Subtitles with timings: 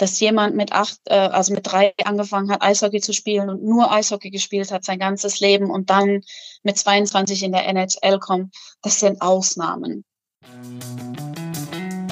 [0.00, 3.92] dass jemand mit acht, äh, also mit drei angefangen hat, Eishockey zu spielen und nur
[3.92, 6.22] Eishockey gespielt hat sein ganzes Leben und dann
[6.62, 10.04] mit 22 in der NHL kommt, das sind Ausnahmen.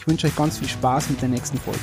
[0.00, 1.78] ich wünsche euch ganz viel Spaß mit der nächsten Folge.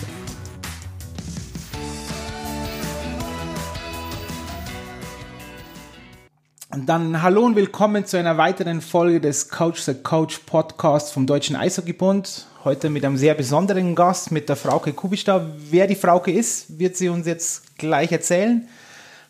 [6.73, 11.27] Und dann hallo und willkommen zu einer weiteren Folge des Coach the Coach Podcast vom
[11.27, 12.47] Deutschen Eishockeybund.
[12.63, 15.45] Heute mit einem sehr besonderen Gast, mit der Frauke Kubista.
[15.69, 18.67] Wer die Frauke ist, wird sie uns jetzt gleich erzählen.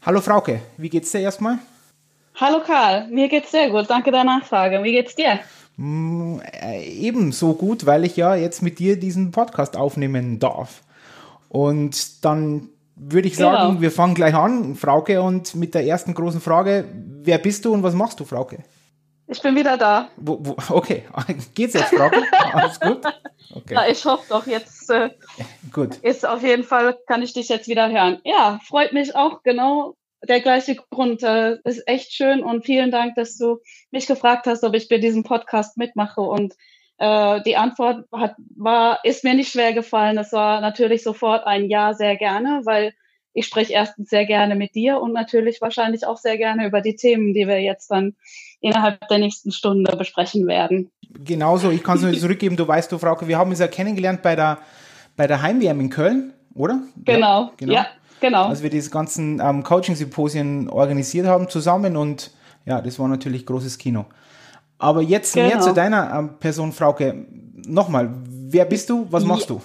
[0.06, 1.60] Hallo Frauke, wie geht's dir erstmal?
[2.36, 3.90] Hallo Karl, mir geht's sehr gut.
[3.90, 4.82] Danke der Nachfrage.
[4.82, 5.40] Wie geht's dir?
[5.80, 10.82] Äh, ebenso gut, weil ich ja jetzt mit dir diesen Podcast aufnehmen darf.
[11.50, 13.82] Und dann würde ich sagen, genau.
[13.82, 16.86] wir fangen gleich an, Frauke, und mit der ersten großen Frage:
[17.22, 18.64] Wer bist du und was machst du, Frauke?
[19.28, 20.08] Ich bin wieder da.
[20.16, 21.04] Wo, wo, okay,
[21.54, 22.24] geht's jetzt, Frauke?
[22.54, 23.02] Alles gut?
[23.54, 23.74] Okay.
[23.74, 25.10] Ja, ich hoffe doch, jetzt äh,
[25.72, 25.98] gut.
[25.98, 28.20] ist auf jeden Fall, kann ich dich jetzt wieder hören.
[28.24, 31.24] Ja, freut mich auch, genau der gleiche Grund.
[31.24, 33.60] Äh, ist echt schön und vielen Dank, dass du
[33.92, 36.22] mich gefragt hast, ob ich bei diesem Podcast mitmache.
[36.22, 36.54] Und
[36.98, 40.18] äh, die Antwort hat, war, ist mir nicht schwer gefallen.
[40.18, 42.94] Es war natürlich sofort ein Ja sehr gerne, weil
[43.34, 46.96] ich spreche erstens sehr gerne mit dir und natürlich wahrscheinlich auch sehr gerne über die
[46.96, 48.16] Themen, die wir jetzt dann
[48.62, 50.90] innerhalb der nächsten Stunde besprechen werden.
[51.24, 54.24] Genauso, ich kann es nur zurückgeben, du weißt du, Frauke, wir haben uns ja kennengelernt
[54.24, 54.58] bei der,
[55.16, 56.82] bei der Heimwärme in Köln, oder?
[57.06, 57.52] Genau, ja.
[57.58, 57.74] Genau.
[57.74, 57.88] ja.
[58.20, 58.48] Genau.
[58.48, 62.32] Als wir diese ganzen ähm, Coaching-Symposien organisiert haben zusammen und
[62.66, 64.06] ja, das war natürlich großes Kino.
[64.80, 65.48] Aber jetzt genau.
[65.48, 67.26] mehr zu deiner ähm, Person, Frauke.
[67.66, 69.08] Nochmal, wer bist du?
[69.10, 69.56] Was machst ja.
[69.56, 69.62] du?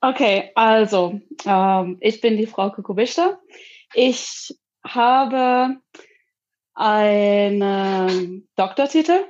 [0.00, 3.38] Okay, also ähm, ich bin die Frauke Kubischer.
[3.94, 5.76] Ich habe
[6.74, 9.24] einen Doktortitel,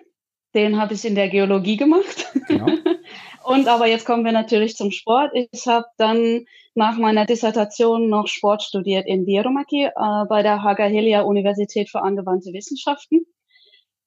[0.54, 2.30] den habe ich in der Geologie gemacht.
[2.46, 2.66] Genau.
[3.44, 5.32] Und aber jetzt kommen wir natürlich zum Sport.
[5.34, 6.44] Ich habe dann
[6.74, 12.52] nach meiner Dissertation noch Sport studiert in Vieromaki äh, bei der Hagahelia Universität für angewandte
[12.52, 13.26] Wissenschaften.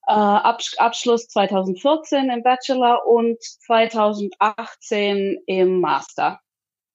[0.07, 6.40] Äh, Abs Abschluss 2014 im Bachelor und 2018 im Master.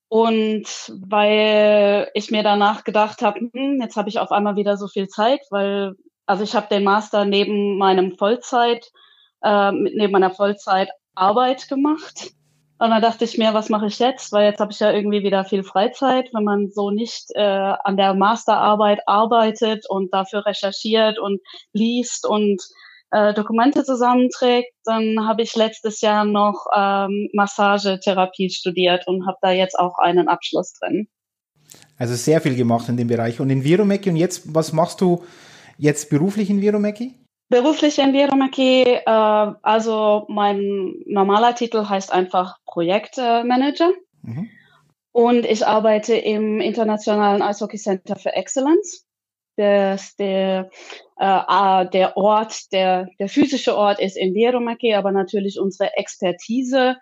[0.08, 0.66] Und
[1.06, 5.08] weil ich mir danach gedacht habe, hm, jetzt habe ich auf einmal wieder so viel
[5.08, 8.90] Zeit, weil also ich habe den Master neben meinem Vollzeit
[9.42, 12.32] äh, neben meiner Vollzeitarbeit gemacht
[12.78, 14.30] und dann dachte ich mir, was mache ich jetzt?
[14.30, 16.30] Weil jetzt habe ich ja irgendwie wieder viel Freizeit.
[16.32, 21.40] Wenn man so nicht äh, an der Masterarbeit arbeitet und dafür recherchiert und
[21.72, 22.62] liest und
[23.10, 29.50] äh, Dokumente zusammenträgt, dann habe ich letztes Jahr noch ähm, Massagetherapie studiert und habe da
[29.50, 31.08] jetzt auch einen Abschluss drin.
[31.96, 33.40] Also sehr viel gemacht in dem Bereich.
[33.40, 35.24] Und in Viromeki, und jetzt, was machst du
[35.78, 37.14] jetzt beruflich in Viromeki?
[37.50, 43.90] Beruflich in Viromaki, äh, also mein normaler Titel heißt einfach Projektmanager.
[44.22, 44.50] Mhm.
[45.12, 49.06] Und ich arbeite im Internationalen Eishockey Center for Excellence.
[49.56, 50.70] Das, der,
[51.16, 56.96] äh, der Ort, der, der physische Ort ist in Viromaki, aber natürlich unsere Expertise,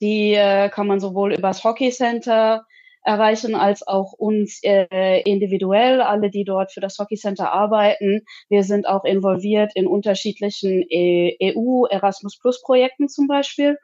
[0.00, 2.64] die äh, kann man sowohl über das Hockey Center
[3.08, 8.26] erreichen, als auch uns äh, individuell, alle, die dort für das Hockey Center arbeiten.
[8.50, 13.78] Wir sind auch involviert in unterschiedlichen äh, EU Erasmus Plus Projekten zum Beispiel.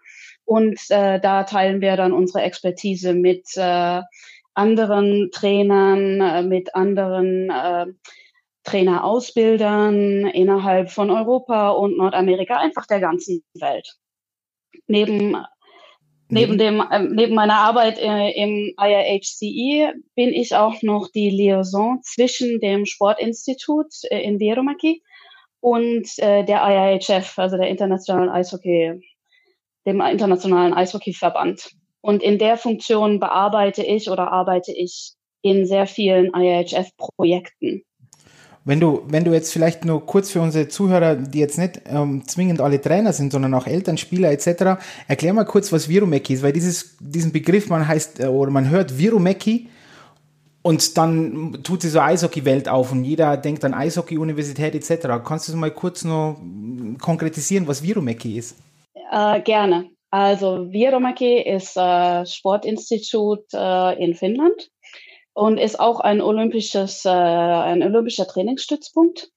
[0.44, 4.02] Und äh, da teilen wir dann unsere Expertise mit äh,
[4.52, 7.86] anderen Trainern, äh, mit anderen äh,
[8.64, 13.96] Trainerausbildern innerhalb von Europa und Nordamerika, einfach der ganzen Welt.
[14.86, 15.34] Neben
[16.34, 22.00] Neben, dem, äh, neben meiner Arbeit äh, im IIHCE bin ich auch noch die Liaison
[22.02, 25.02] zwischen dem Sportinstitut äh, in Vieromaki
[25.60, 29.00] und äh, der IIHF, also der internationalen Eishockey,
[29.86, 31.70] dem internationalen Eishockeyverband.
[32.00, 37.84] Und in der Funktion bearbeite ich oder arbeite ich in sehr vielen IIHF-Projekten.
[38.66, 42.26] Wenn du, wenn du jetzt vielleicht nur kurz für unsere Zuhörer, die jetzt nicht ähm,
[42.26, 46.42] zwingend alle Trainer sind, sondern auch Eltern, Spieler etc., erklär mal kurz, was Virumeki ist,
[46.42, 49.68] weil dieses, diesen Begriff, man heißt, äh, oder man hört Virumeki
[50.62, 55.08] und dann tut sie so Eishockey-Welt auf und jeder denkt an Eishockey-Universität etc.
[55.22, 56.40] Kannst du mal kurz noch
[57.02, 58.56] konkretisieren, was Virumeki ist?
[59.12, 59.90] Äh, gerne.
[60.14, 64.70] Also Vieromäki ist äh, Sportinstitut äh, in Finnland
[65.34, 69.30] und ist auch ein olympisches, äh, ein olympischer Trainingsstützpunkt.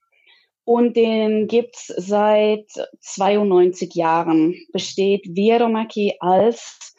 [0.64, 2.68] Und den gibt's seit
[3.00, 4.56] 92 Jahren.
[4.72, 6.96] Besteht Vieromäki als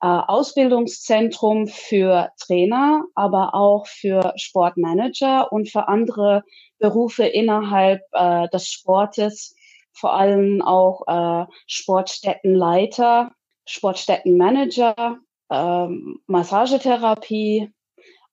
[0.00, 6.44] äh, Ausbildungszentrum für Trainer, aber auch für Sportmanager und für andere
[6.78, 9.56] Berufe innerhalb äh, des Sportes,
[9.92, 13.32] vor allem auch äh, Sportstättenleiter,
[13.66, 15.18] Sportstättenmanager,
[15.50, 15.86] äh,
[16.26, 17.72] Massagetherapie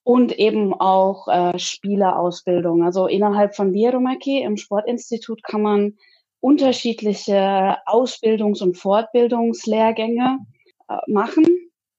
[0.06, 2.84] und eben auch äh, Spielerausbildung.
[2.84, 5.98] Also innerhalb von Vieromaki im Sportinstitut kann man
[6.40, 10.38] unterschiedliche Ausbildungs- und Fortbildungslehrgänge
[10.88, 11.44] äh, machen.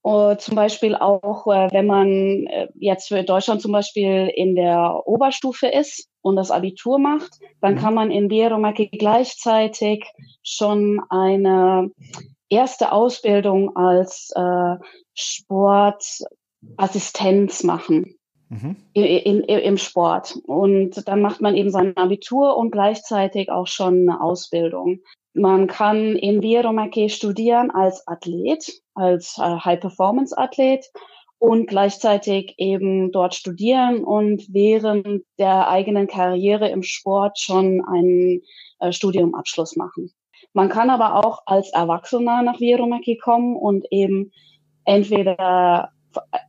[0.05, 2.07] Uh, zum Beispiel auch, äh, wenn man
[2.47, 7.73] äh, jetzt für Deutschland zum Beispiel in der Oberstufe ist und das Abitur macht, dann
[7.73, 7.79] mhm.
[7.79, 10.05] kann man in Bieromaki gleichzeitig
[10.43, 11.91] schon eine
[12.47, 14.75] erste Ausbildung als äh,
[16.63, 18.17] Sportassistenz machen.
[18.49, 18.77] Mhm.
[18.93, 20.39] In, in, im Sport.
[20.45, 24.99] Und dann macht man eben sein Abitur und gleichzeitig auch schon eine Ausbildung.
[25.33, 30.85] Man kann in Vieromake studieren als Athlet, als äh, High-Performance-Athlet
[31.39, 38.41] und gleichzeitig eben dort studieren und während der eigenen Karriere im Sport schon einen
[38.79, 40.11] äh, Studiumabschluss machen.
[40.53, 44.31] Man kann aber auch als Erwachsener nach Vieromaki kommen und eben
[44.85, 45.91] entweder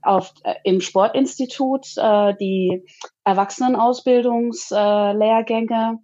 [0.02, 2.84] auf, äh, im Sportinstitut äh, die
[3.25, 5.99] Erwachsenenausbildungslehrgänge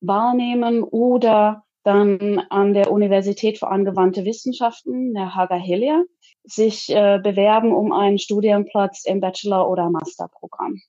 [0.00, 6.04] wahrnehmen oder dann an der Universität für angewandte Wissenschaften, der Haga Helia,
[6.44, 10.80] sich äh, bewerben um einen Studienplatz im Bachelor- oder Masterprogramm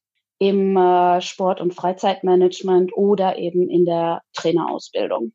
[0.42, 5.34] im äh, Sport- und Freizeitmanagement oder eben in der Trainerausbildung.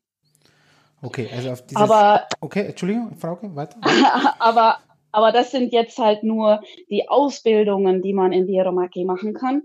[1.01, 1.81] Okay, also auf dieses.
[1.81, 3.77] Aber, okay, Entschuldigung, Frauke, weiter.
[4.39, 4.79] aber,
[5.11, 9.63] aber das sind jetzt halt nur die Ausbildungen, die man in Vieromaki machen kann.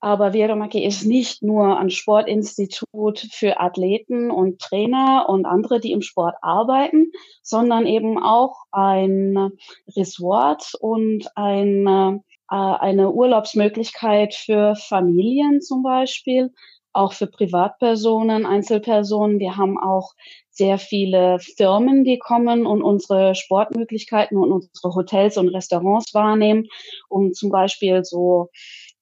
[0.00, 6.02] Aber Vieromaki ist nicht nur ein Sportinstitut für Athleten und Trainer und andere, die im
[6.02, 7.10] Sport arbeiten,
[7.42, 9.50] sondern eben auch ein
[9.96, 16.52] Resort und eine, äh, eine Urlaubsmöglichkeit für Familien zum Beispiel,
[16.92, 19.40] auch für Privatpersonen, Einzelpersonen.
[19.40, 20.12] Wir haben auch
[20.58, 26.66] sehr viele Firmen, die kommen und unsere Sportmöglichkeiten und unsere Hotels und Restaurants wahrnehmen,
[27.08, 28.50] um zum Beispiel so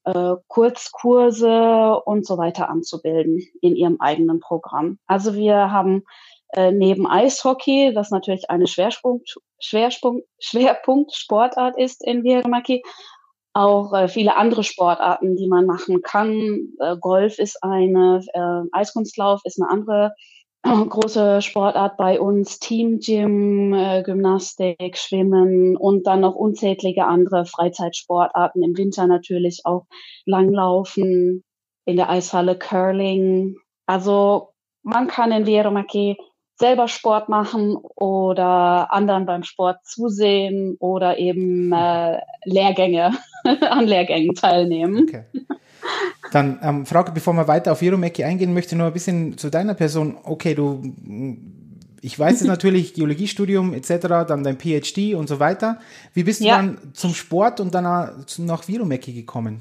[0.05, 4.99] äh, Kurzkurse und so weiter anzubilden in ihrem eigenen Programm.
[5.07, 6.05] Also wir haben
[6.53, 11.13] äh, neben Eishockey, das natürlich eine Schwerpunkt, Schwerpunkt, Schwerpunkt
[11.79, 12.83] ist in Viermaki,
[13.55, 16.69] auch äh, viele andere Sportarten, die man machen kann.
[16.79, 20.13] Äh, Golf ist eine, äh, Eiskunstlauf ist eine andere
[20.91, 28.63] große Sportart bei uns, Team Gym, äh, Gymnastik, Schwimmen und dann noch unzählige andere Freizeitsportarten.
[28.63, 29.87] Im Winter natürlich auch
[30.25, 31.45] Langlaufen,
[31.85, 33.57] in der Eishalle Curling.
[33.87, 34.51] Also
[34.83, 36.17] man kann in Vieromaki
[36.59, 43.13] selber Sport machen oder anderen beim Sport zusehen oder eben äh, Lehrgänge
[43.45, 45.07] an Lehrgängen teilnehmen.
[45.09, 45.25] Okay.
[46.33, 49.51] Dann, ähm, Frauke, bevor wir weiter auf Jeromecki eingehen, möchte ich noch ein bisschen zu
[49.51, 50.19] deiner Person.
[50.23, 50.83] Okay, du,
[52.01, 55.79] ich weiß es natürlich, Geologiestudium etc., dann dein PhD und so weiter.
[56.15, 56.57] Wie bist du ja.
[56.57, 57.85] dann zum Sport und dann
[58.39, 59.61] nach Viromecki gekommen?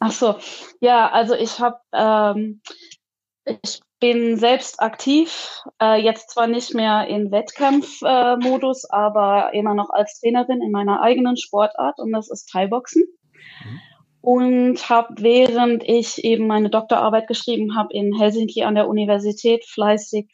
[0.00, 0.36] Ach so,
[0.80, 2.60] ja, also ich habe, ähm,
[3.44, 9.88] ich bin selbst aktiv, äh, jetzt zwar nicht mehr in Wettkampfmodus, äh, aber immer noch
[9.90, 13.04] als Trainerin in meiner eigenen Sportart und das ist Thai-Boxen.
[13.64, 13.80] Mhm
[14.24, 20.26] und habe, während ich eben meine Doktorarbeit geschrieben habe, in Helsinki an der Universität fleißig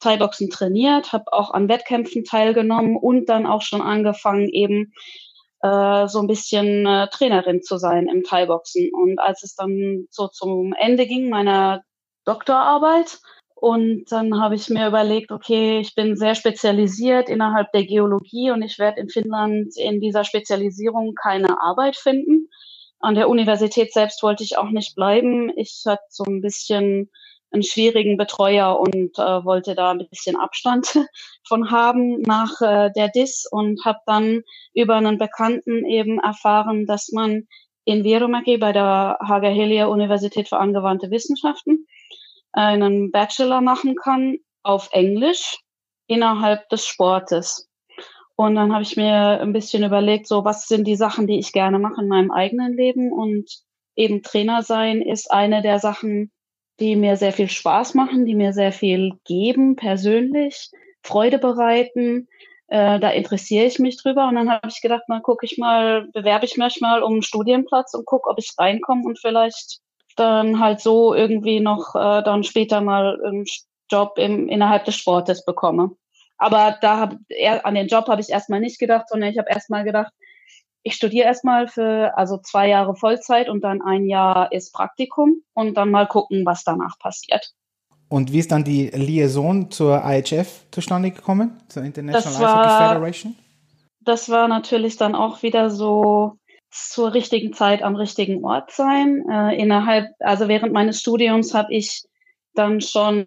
[0.00, 4.92] Thai-Boxen trainiert, habe auch an Wettkämpfen teilgenommen und dann auch schon angefangen, eben
[5.62, 8.90] äh, so ein bisschen äh, Trainerin zu sein im Thai-Boxen.
[8.92, 11.82] Und als es dann so zum Ende ging meiner
[12.26, 13.18] Doktorarbeit,
[13.60, 18.62] und dann habe ich mir überlegt, okay, ich bin sehr spezialisiert innerhalb der Geologie und
[18.62, 22.48] ich werde in Finnland in dieser Spezialisierung keine Arbeit finden.
[23.00, 25.52] An der Universität selbst wollte ich auch nicht bleiben.
[25.56, 27.10] Ich hatte so ein bisschen
[27.50, 30.98] einen schwierigen Betreuer und äh, wollte da ein bisschen Abstand
[31.46, 34.42] von haben nach äh, der DIS und habe dann
[34.74, 37.44] über einen Bekannten eben erfahren, dass man
[37.84, 41.86] in Vierumäki bei der Hager Helia Universität für angewandte Wissenschaften
[42.52, 45.58] einen Bachelor machen kann auf Englisch
[46.06, 47.67] innerhalb des Sportes.
[48.40, 51.52] Und dann habe ich mir ein bisschen überlegt, so was sind die Sachen, die ich
[51.52, 53.12] gerne mache in meinem eigenen Leben.
[53.12, 53.50] Und
[53.96, 56.30] eben Trainer sein ist eine der Sachen,
[56.78, 60.70] die mir sehr viel Spaß machen, die mir sehr viel geben, persönlich,
[61.02, 62.28] Freude bereiten.
[62.68, 64.28] Äh, da interessiere ich mich drüber.
[64.28, 67.22] Und dann habe ich gedacht, mal gucke ich mal, bewerbe ich mich mal um einen
[67.22, 69.80] Studienplatz und gucke, ob ich reinkomme und vielleicht
[70.14, 73.46] dann halt so irgendwie noch äh, dann später mal einen
[73.90, 75.96] Job im, innerhalb des Sportes bekomme.
[76.38, 79.50] Aber da hab, er, an den Job habe ich erstmal nicht gedacht, sondern ich habe
[79.50, 80.12] erstmal gedacht,
[80.82, 85.74] ich studiere erstmal für also zwei Jahre Vollzeit und dann ein Jahr ist Praktikum und
[85.74, 87.52] dann mal gucken, was danach passiert.
[88.08, 92.74] Und wie ist dann die Liaison zur IHF zustande gekommen, zur International das war, Ice
[92.74, 93.36] Hockey Federation?
[94.00, 96.38] Das war natürlich dann auch wieder so
[96.70, 99.24] zur richtigen Zeit am richtigen Ort sein.
[99.30, 102.04] Äh, innerhalb, also während meines Studiums habe ich
[102.54, 103.26] dann schon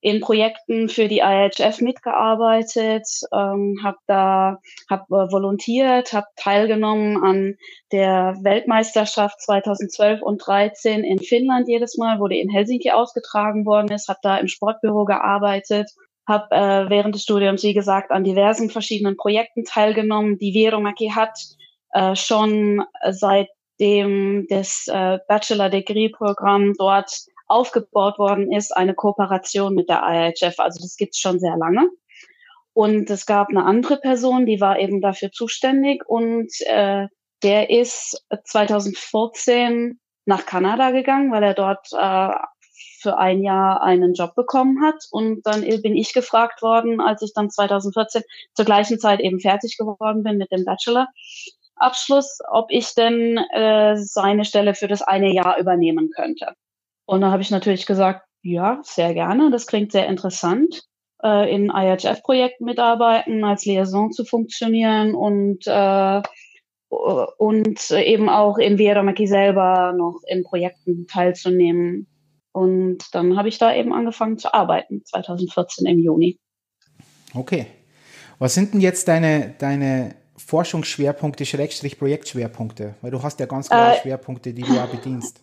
[0.00, 7.56] in Projekten für die IHF mitgearbeitet, ähm, habe da hab, äh, volontiert, habe teilgenommen an
[7.90, 13.90] der Weltmeisterschaft 2012 und 13 in Finnland jedes Mal, wo die in Helsinki ausgetragen worden
[13.90, 15.90] ist, habe da im Sportbüro gearbeitet,
[16.28, 20.38] habe äh, während des Studiums, wie gesagt, an diversen verschiedenen Projekten teilgenommen.
[20.38, 21.36] Die Vieromaki hat
[21.92, 27.10] äh, schon seitdem das äh, Bachelor Degree Programm dort
[27.48, 30.58] aufgebaut worden ist, eine Kooperation mit der IHF.
[30.58, 31.88] Also das gibt's schon sehr lange.
[32.72, 37.08] Und es gab eine andere Person, die war eben dafür zuständig und äh,
[37.42, 42.34] der ist 2014 nach Kanada gegangen, weil er dort äh,
[43.00, 44.96] für ein Jahr einen Job bekommen hat.
[45.10, 48.22] Und dann bin ich gefragt worden, als ich dann 2014
[48.54, 54.44] zur gleichen Zeit eben fertig geworden bin mit dem Bachelor-Abschluss, ob ich denn äh, seine
[54.44, 56.54] Stelle für das eine Jahr übernehmen könnte.
[57.08, 59.50] Und da habe ich natürlich gesagt, ja, sehr gerne.
[59.50, 60.82] Das klingt sehr interessant,
[61.22, 66.22] äh, in IHF-Projekten mitarbeiten, als Liaison zu funktionieren und äh,
[66.90, 72.06] und eben auch in Vieramaki selber noch in Projekten teilzunehmen.
[72.52, 76.38] Und dann habe ich da eben angefangen zu arbeiten, 2014 im Juni.
[77.34, 77.66] Okay.
[78.38, 82.96] Was sind denn jetzt deine, deine Forschungsschwerpunkte, Schrägstrich Projektschwerpunkte?
[83.00, 85.42] Weil du hast ja ganz klare äh, Schwerpunkte, die du auch bedienst.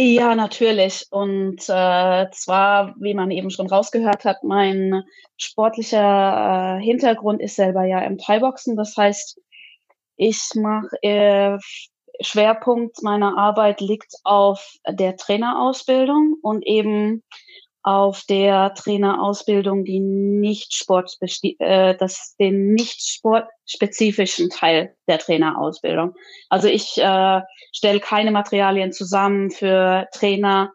[0.00, 1.06] Ja, natürlich.
[1.10, 5.02] Und äh, zwar, wie man eben schon rausgehört hat, mein
[5.36, 8.76] sportlicher äh, Hintergrund ist selber ja im Thai-Boxen.
[8.76, 9.40] Das heißt,
[10.16, 11.58] ich mache äh,
[12.20, 17.24] Schwerpunkt meiner Arbeit liegt auf der Trainerausbildung und eben
[17.82, 26.14] auf der Trainerausbildung, die nicht Sport, äh, das den nicht sportspezifischen Teil der Trainerausbildung.
[26.48, 27.40] Also ich äh,
[27.72, 30.72] stelle keine Materialien zusammen für Trainer,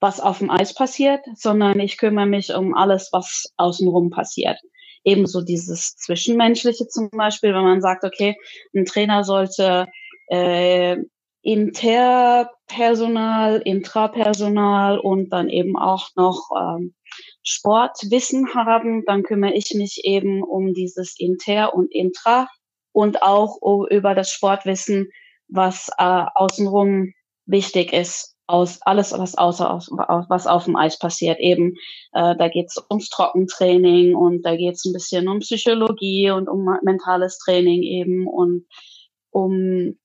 [0.00, 4.58] was auf dem Eis passiert, sondern ich kümmere mich um alles, was außenrum passiert.
[5.04, 8.36] Ebenso dieses Zwischenmenschliche zum Beispiel, wenn man sagt, okay,
[8.74, 9.86] ein Trainer sollte
[10.28, 10.96] äh,
[11.46, 16.96] Interpersonal, Intrapersonal und dann eben auch noch ähm,
[17.44, 22.48] Sportwissen haben, dann kümmere ich mich eben um dieses Inter und Intra
[22.90, 25.12] und auch über das Sportwissen,
[25.46, 27.12] was äh, außenrum
[27.44, 29.78] wichtig ist, aus alles, was außer
[30.28, 31.38] was auf dem Eis passiert.
[31.38, 31.74] Eben,
[32.12, 36.48] äh, da geht es ums Trockentraining und da geht es ein bisschen um Psychologie und
[36.48, 38.66] um mentales Training eben und
[39.30, 39.96] um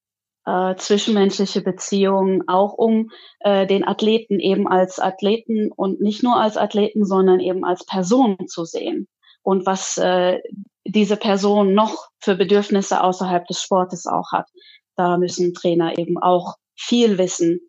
[0.45, 6.57] äh, zwischenmenschliche Beziehungen, auch um äh, den Athleten eben als Athleten und nicht nur als
[6.57, 9.07] Athleten, sondern eben als Person zu sehen
[9.43, 10.39] und was äh,
[10.85, 14.49] diese Person noch für Bedürfnisse außerhalb des Sportes auch hat.
[14.95, 17.59] Da müssen Trainer eben auch viel wissen,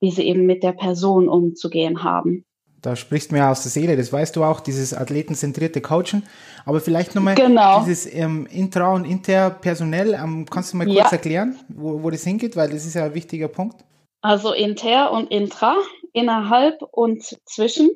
[0.00, 2.44] wie sie eben mit der Person umzugehen haben.
[2.82, 6.24] Da sprichst du mir aus der Seele, das weißt du auch, dieses athletenzentrierte Coachen.
[6.64, 7.80] Aber vielleicht nochmal genau.
[7.80, 11.12] dieses ähm, Intra- und Interpersonell, ähm, kannst du mal kurz ja.
[11.12, 13.84] erklären, wo, wo das hingeht, weil das ist ja ein wichtiger Punkt.
[14.20, 15.76] Also Inter und Intra,
[16.12, 17.90] innerhalb und zwischen.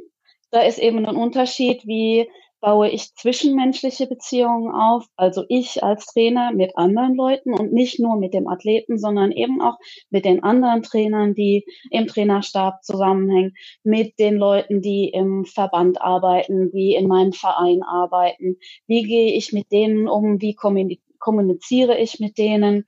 [0.52, 2.30] Da ist eben ein Unterschied, wie
[2.66, 8.16] baue ich zwischenmenschliche Beziehungen auf, also ich als Trainer mit anderen Leuten und nicht nur
[8.16, 9.76] mit dem Athleten, sondern eben auch
[10.10, 13.54] mit den anderen Trainern, die im Trainerstab zusammenhängen,
[13.84, 18.56] mit den Leuten, die im Verband arbeiten, die in meinem Verein arbeiten.
[18.88, 20.40] Wie gehe ich mit denen um?
[20.40, 22.84] Wie kommuniziere ich mit denen?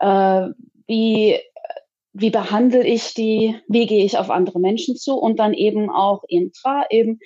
[0.00, 0.48] Äh,
[0.86, 1.38] wie
[2.18, 6.24] wie behandle ich die, wie gehe ich auf andere Menschen zu und dann eben auch
[6.26, 7.20] intra, eben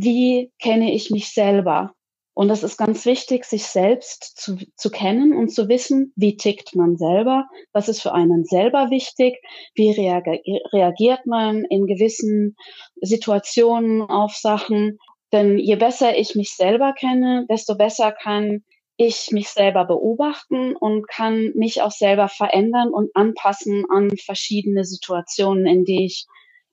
[0.00, 1.92] wie kenne ich mich selber.
[2.32, 6.76] Und das ist ganz wichtig, sich selbst zu, zu kennen und zu wissen, wie tickt
[6.76, 9.40] man selber, was ist für einen selber wichtig,
[9.74, 12.54] wie reagiert man in gewissen
[13.00, 14.98] Situationen auf Sachen.
[15.32, 18.62] Denn je besser ich mich selber kenne, desto besser kann
[18.98, 25.66] ich mich selber beobachten und kann mich auch selber verändern und anpassen an verschiedene Situationen,
[25.66, 26.26] in, die ich,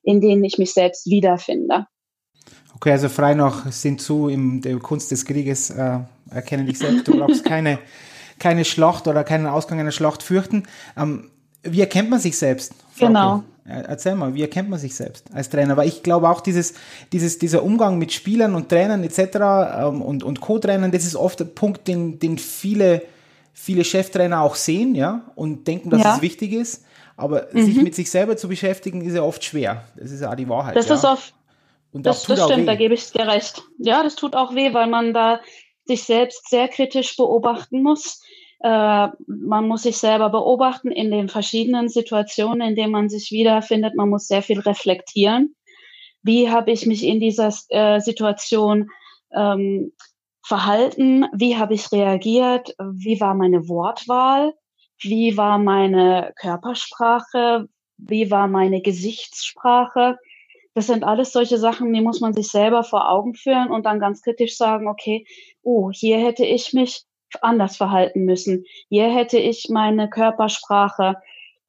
[0.04, 1.86] in denen ich mich selbst wiederfinde.
[2.74, 6.00] Okay, also frei nach sind zu in der Kunst des Krieges äh,
[6.30, 7.06] Erkenne dich selbst.
[7.06, 7.78] Du brauchst keine,
[8.38, 10.64] keine Schlacht oder keinen Ausgang einer Schlacht fürchten.
[10.96, 11.30] Ähm,
[11.62, 12.74] wie erkennt man sich selbst?
[12.94, 13.42] Frau genau.
[13.64, 15.76] Erzähl mal, wie erkennt man sich selbst als Trainer?
[15.76, 16.74] Weil ich glaube auch dieses,
[17.12, 19.18] dieses, dieser Umgang mit Spielern und Trainern etc.
[19.18, 23.02] Ähm, und, und Co-Trainern, das ist oft der Punkt, den, den viele,
[23.52, 26.14] viele Cheftrainer auch sehen, ja, und denken, dass ja.
[26.14, 26.84] es wichtig ist.
[27.16, 27.64] Aber mhm.
[27.64, 29.82] sich mit sich selber zu beschäftigen, ist ja oft schwer.
[29.96, 30.76] Das ist ja auch die Wahrheit.
[30.76, 30.94] Das ja.
[30.94, 31.34] ist oft.
[31.96, 32.66] Und das, das, das stimmt, weh.
[32.66, 33.62] da gebe ich dir recht.
[33.78, 35.40] Ja, das tut auch weh, weil man da
[35.86, 38.20] sich selbst sehr kritisch beobachten muss.
[38.60, 43.94] Äh, man muss sich selber beobachten in den verschiedenen Situationen, in denen man sich wiederfindet.
[43.94, 45.56] Man muss sehr viel reflektieren.
[46.22, 48.90] Wie habe ich mich in dieser äh, Situation
[49.34, 49.92] ähm,
[50.42, 51.24] verhalten?
[51.32, 52.74] Wie habe ich reagiert?
[52.78, 54.52] Wie war meine Wortwahl?
[55.00, 57.68] Wie war meine Körpersprache?
[57.96, 60.18] Wie war meine Gesichtssprache?
[60.76, 63.98] Das sind alles solche Sachen, die muss man sich selber vor Augen führen und dann
[63.98, 65.26] ganz kritisch sagen, okay,
[65.62, 67.04] oh, hier hätte ich mich
[67.40, 68.66] anders verhalten müssen.
[68.90, 71.14] Hier hätte ich meine Körpersprache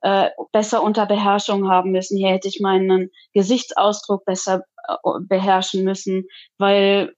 [0.02, 2.18] äh, besser unter Beherrschung haben müssen.
[2.18, 6.26] Hier hätte ich meinen Gesichtsausdruck besser äh, beherrschen müssen,
[6.58, 7.14] weil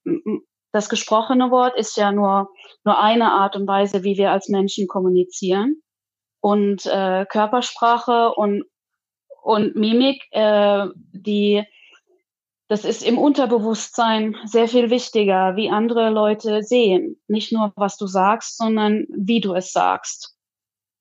[0.71, 2.49] das gesprochene Wort ist ja nur,
[2.83, 5.81] nur eine Art und Weise, wie wir als Menschen kommunizieren.
[6.39, 8.63] Und äh, Körpersprache und,
[9.41, 11.65] und Mimik, äh, die
[12.69, 17.19] das ist im Unterbewusstsein sehr viel wichtiger, wie andere Leute sehen.
[17.27, 20.35] Nicht nur, was du sagst, sondern wie du es sagst.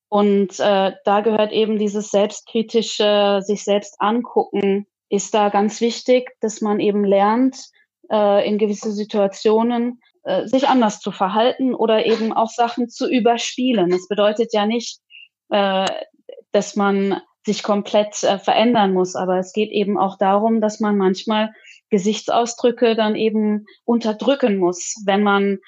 [0.09, 6.63] Und äh, da gehört eben dieses selbstkritische, sich selbst angucken, ist da ganz wichtig, dass
[6.63, 7.59] man eben lernt,
[8.11, 13.91] äh, in gewisse Situationen äh, sich anders zu verhalten oder eben auch Sachen zu überspielen.
[13.91, 15.01] Das bedeutet ja nicht,
[15.51, 15.87] äh,
[16.51, 19.17] dass man sich komplett äh, verändern muss.
[19.17, 21.51] Aber es geht eben auch darum, dass man manchmal
[21.91, 25.59] Gesichtsausdrücke dann eben unterdrücken muss, wenn man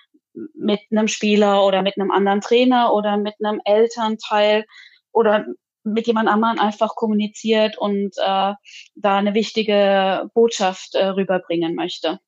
[0.55, 4.67] mit einem Spieler oder mit einem anderen Trainer oder mit einem Elternteil
[5.11, 5.47] oder
[5.83, 8.53] mit jemand anderem einfach kommuniziert und äh,
[8.95, 12.21] da eine wichtige Botschaft äh, rüberbringen möchte.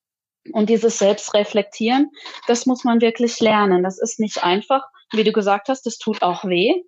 [0.53, 2.11] Und dieses Selbstreflektieren,
[2.49, 3.83] das muss man wirklich lernen.
[3.83, 4.83] Das ist nicht einfach.
[5.13, 6.83] Wie du gesagt hast, das tut auch weh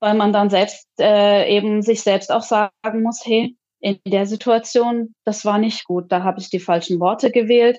[0.00, 5.14] weil man dann selbst äh, eben sich selbst auch sagen muss, hey, in der Situation,
[5.24, 7.78] das war nicht gut, da habe ich die falschen Worte gewählt,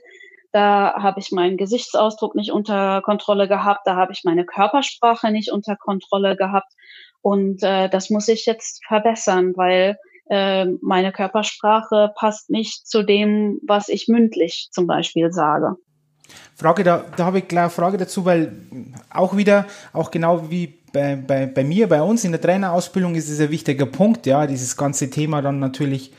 [0.51, 5.51] da habe ich meinen Gesichtsausdruck nicht unter Kontrolle gehabt, da habe ich meine Körpersprache nicht
[5.51, 6.73] unter Kontrolle gehabt.
[7.21, 9.97] Und äh, das muss ich jetzt verbessern, weil
[10.29, 15.75] äh, meine Körpersprache passt nicht zu dem, was ich mündlich zum Beispiel sage.
[16.55, 18.53] Frage, da, da habe ich eine Frage dazu, weil
[19.09, 23.29] auch wieder, auch genau wie bei, bei, bei mir, bei uns in der Trainerausbildung ist
[23.29, 26.13] es ein wichtiger Punkt, ja, dieses ganze Thema dann natürlich,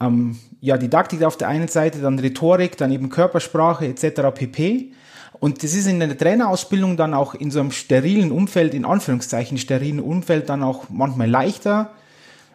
[0.00, 4.22] ähm, ja, Didaktik auf der einen Seite, dann Rhetorik, dann eben Körpersprache etc.
[4.34, 4.92] pp.
[5.38, 9.58] Und das ist in der Trainerausbildung dann auch in so einem sterilen Umfeld, in Anführungszeichen
[9.58, 11.90] sterilen Umfeld, dann auch manchmal leichter.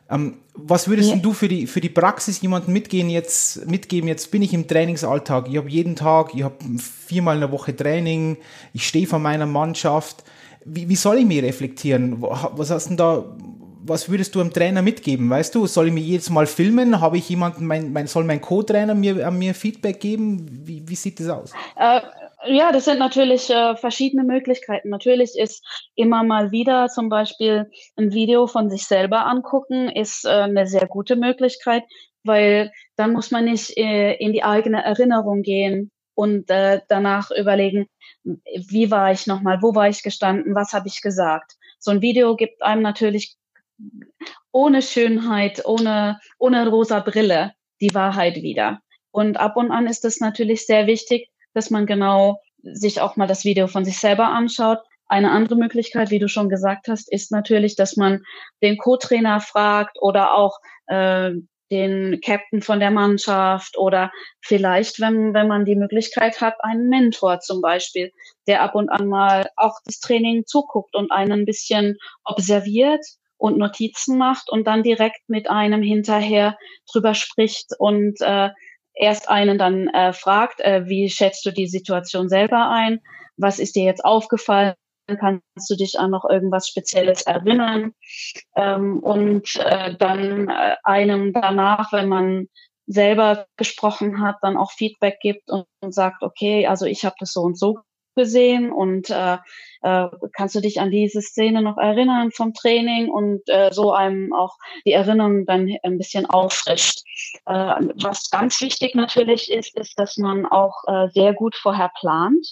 [0.09, 1.15] Ähm, was würdest ja.
[1.15, 4.07] du für die, für die Praxis jemanden mitgehen jetzt, mitgeben?
[4.07, 5.47] Jetzt bin ich im Trainingsalltag.
[5.49, 8.37] Ich habe jeden Tag, ich habe viermal in der Woche Training,
[8.73, 10.23] ich stehe vor meiner Mannschaft
[10.65, 12.21] wie, wie soll ich mich reflektieren?
[12.21, 13.23] Was hast denn da,
[13.83, 15.29] was würdest du einem Trainer mitgeben?
[15.29, 17.01] Weißt du, soll ich mich jedes Mal filmen?
[17.01, 20.47] Habe ich jemanden, mein, mein, soll mein Co-Trainer mir, äh, mir Feedback geben?
[20.65, 21.53] Wie, wie sieht das aus?
[21.75, 22.01] Äh,
[22.47, 24.89] ja, das sind natürlich äh, verschiedene Möglichkeiten.
[24.89, 25.63] Natürlich ist
[25.95, 30.87] immer mal wieder zum Beispiel ein Video von sich selber angucken, ist äh, eine sehr
[30.87, 31.83] gute Möglichkeit,
[32.23, 37.87] weil dann muss man nicht äh, in die eigene Erinnerung gehen und äh, danach überlegen,
[38.23, 41.53] wie war ich nochmal, wo war ich gestanden, was habe ich gesagt.
[41.79, 43.37] So ein Video gibt einem natürlich
[44.51, 48.81] ohne Schönheit, ohne, ohne rosa Brille die Wahrheit wieder.
[49.09, 53.25] Und ab und an ist es natürlich sehr wichtig, dass man genau sich auch mal
[53.25, 54.77] das Video von sich selber anschaut.
[55.07, 58.21] Eine andere Möglichkeit, wie du schon gesagt hast, ist natürlich, dass man
[58.61, 61.31] den Co-Trainer fragt oder auch äh,
[61.71, 67.39] den Captain von der Mannschaft oder vielleicht, wenn, wenn man die Möglichkeit hat, einen Mentor
[67.39, 68.11] zum Beispiel,
[68.47, 73.03] der ab und an mal auch das Training zuguckt und einen ein bisschen observiert
[73.37, 76.57] und Notizen macht und dann direkt mit einem hinterher
[76.91, 78.49] drüber spricht und äh,
[78.93, 82.99] erst einen dann äh, fragt, äh, wie schätzt du die Situation selber ein?
[83.37, 84.75] Was ist dir jetzt aufgefallen?
[85.17, 87.93] Kannst du dich an noch irgendwas Spezielles erinnern
[88.55, 92.47] ähm, und äh, dann äh, einem danach, wenn man
[92.87, 97.31] selber gesprochen hat, dann auch Feedback gibt und, und sagt, okay, also ich habe das
[97.31, 97.79] so und so
[98.15, 99.37] gesehen und äh,
[99.81, 104.33] äh, kannst du dich an diese Szene noch erinnern vom Training und äh, so einem
[104.33, 107.03] auch die Erinnerung dann ein bisschen auffrischt.
[107.45, 112.45] Äh, was ganz wichtig natürlich ist, ist, dass man auch äh, sehr gut vorher plant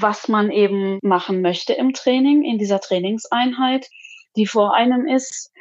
[0.00, 3.88] was man eben machen möchte im Training, in dieser Trainingseinheit,
[4.36, 5.52] die vor einem ist,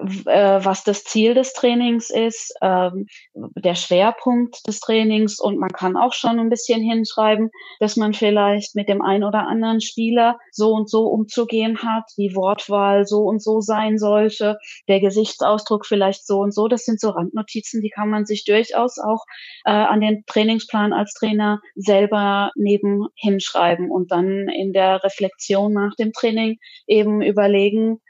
[0.00, 6.12] was das Ziel des Trainings ist, ähm, der Schwerpunkt des Trainings und man kann auch
[6.12, 10.88] schon ein bisschen hinschreiben, dass man vielleicht mit dem einen oder anderen Spieler so und
[10.88, 16.54] so umzugehen hat, die Wortwahl so und so sein sollte, der Gesichtsausdruck vielleicht so und
[16.54, 16.68] so.
[16.68, 19.24] Das sind so Randnotizen, die kann man sich durchaus auch
[19.64, 25.94] äh, an den Trainingsplan als Trainer selber neben hinschreiben und dann in der Reflexion nach
[25.96, 28.00] dem Training eben überlegen,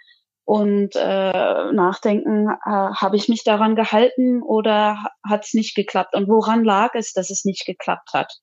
[0.44, 6.14] und äh, nachdenken, äh, habe ich mich daran gehalten oder hat es nicht geklappt?
[6.14, 8.40] Und woran lag es, dass es nicht geklappt hat?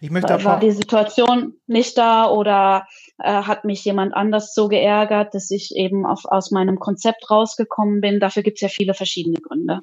[0.00, 5.32] Ich möchte war die Situation nicht da oder äh, hat mich jemand anders so geärgert,
[5.34, 8.18] dass ich eben auf, aus meinem Konzept rausgekommen bin?
[8.18, 9.80] Dafür gibt es ja viele verschiedene Gründe.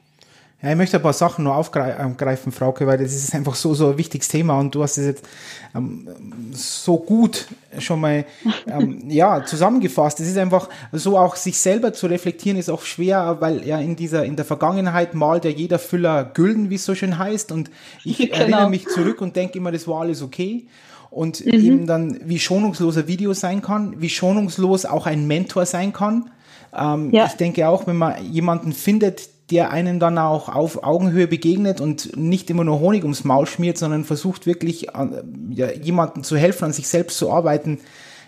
[0.61, 3.91] Ja, ich möchte ein paar Sachen nur aufgreifen, Frauke, weil das ist einfach so, so
[3.91, 5.25] ein wichtiges Thema und du hast es jetzt
[5.73, 6.09] ähm,
[6.51, 8.25] so gut schon mal
[8.67, 10.19] ähm, ja, zusammengefasst.
[10.19, 13.95] Es ist einfach so, auch sich selber zu reflektieren ist auch schwer, weil ja in
[13.95, 17.71] dieser, in der Vergangenheit malt ja jeder Füller Gülden, wie es so schön heißt und
[18.03, 18.35] ich genau.
[18.35, 20.67] erinnere mich zurück und denke immer, das war alles okay
[21.09, 21.53] und mhm.
[21.53, 26.31] eben dann, wie schonungslos ein Video sein kann, wie schonungslos auch ein Mentor sein kann.
[26.77, 27.27] Ähm, ja.
[27.27, 32.15] Ich denke auch, wenn man jemanden findet, der einem dann auch auf Augenhöhe begegnet und
[32.15, 35.07] nicht immer nur Honig ums Maul schmiert, sondern versucht wirklich äh,
[35.49, 37.79] ja, jemandem zu helfen, an sich selbst zu arbeiten.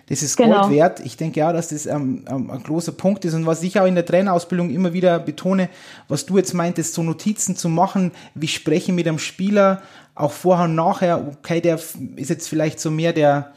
[0.07, 0.61] Das ist genau.
[0.61, 0.99] Gold wert.
[0.99, 3.33] Ich denke ja, dass das ähm, ähm, ein großer Punkt ist.
[3.33, 5.69] Und was ich auch in der Trainerausbildung immer wieder betone,
[6.07, 9.81] was du jetzt meintest, so Notizen zu machen, wie spreche mit einem Spieler,
[10.15, 11.79] auch vorher und nachher, okay, der
[12.15, 13.53] ist jetzt vielleicht so mehr der,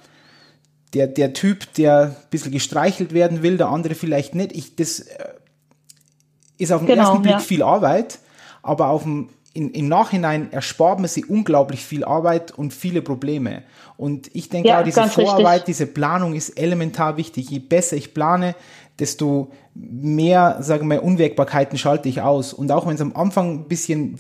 [0.93, 4.53] der, der Typ, der ein bisschen gestreichelt werden will, der andere vielleicht nicht.
[4.53, 5.25] Ich, das äh,
[6.59, 7.39] ist auf den genau, ersten Blick ja.
[7.39, 8.19] viel Arbeit,
[8.63, 13.63] aber auf dem, in, im Nachhinein erspart man sich unglaublich viel Arbeit und viele Probleme.
[13.97, 15.67] Und ich denke ja, auch, diese Vorarbeit, richtig.
[15.67, 17.51] diese Planung ist elementar wichtig.
[17.51, 18.57] Je besser ich plane,
[18.99, 22.53] desto mehr, sagen wir, Unwägbarkeiten schalte ich aus.
[22.53, 24.19] Und auch wenn es am Anfang ein bisschen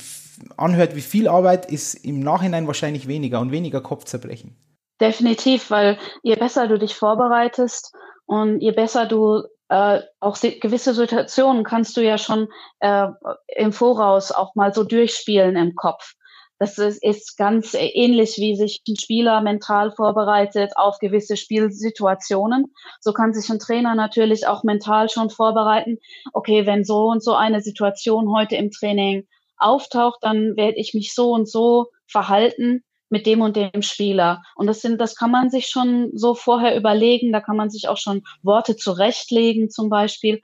[0.56, 4.56] anhört wie viel Arbeit, ist im Nachhinein wahrscheinlich weniger und weniger Kopfzerbrechen.
[5.00, 7.92] Definitiv, weil je besser du dich vorbereitest
[8.26, 12.48] und je besser du äh, auch gewisse Situationen kannst du ja schon
[12.80, 13.08] äh,
[13.56, 16.14] im Voraus auch mal so durchspielen im Kopf.
[16.58, 22.72] Das ist, ist ganz ähnlich, wie sich ein Spieler mental vorbereitet auf gewisse Spielsituationen.
[23.00, 25.98] So kann sich ein Trainer natürlich auch mental schon vorbereiten.
[26.32, 31.12] Okay, wenn so und so eine Situation heute im Training auftaucht, dann werde ich mich
[31.12, 34.42] so und so verhalten mit dem und dem Spieler.
[34.56, 37.32] Und das sind, das kann man sich schon so vorher überlegen.
[37.32, 40.40] Da kann man sich auch schon Worte zurechtlegen zum Beispiel.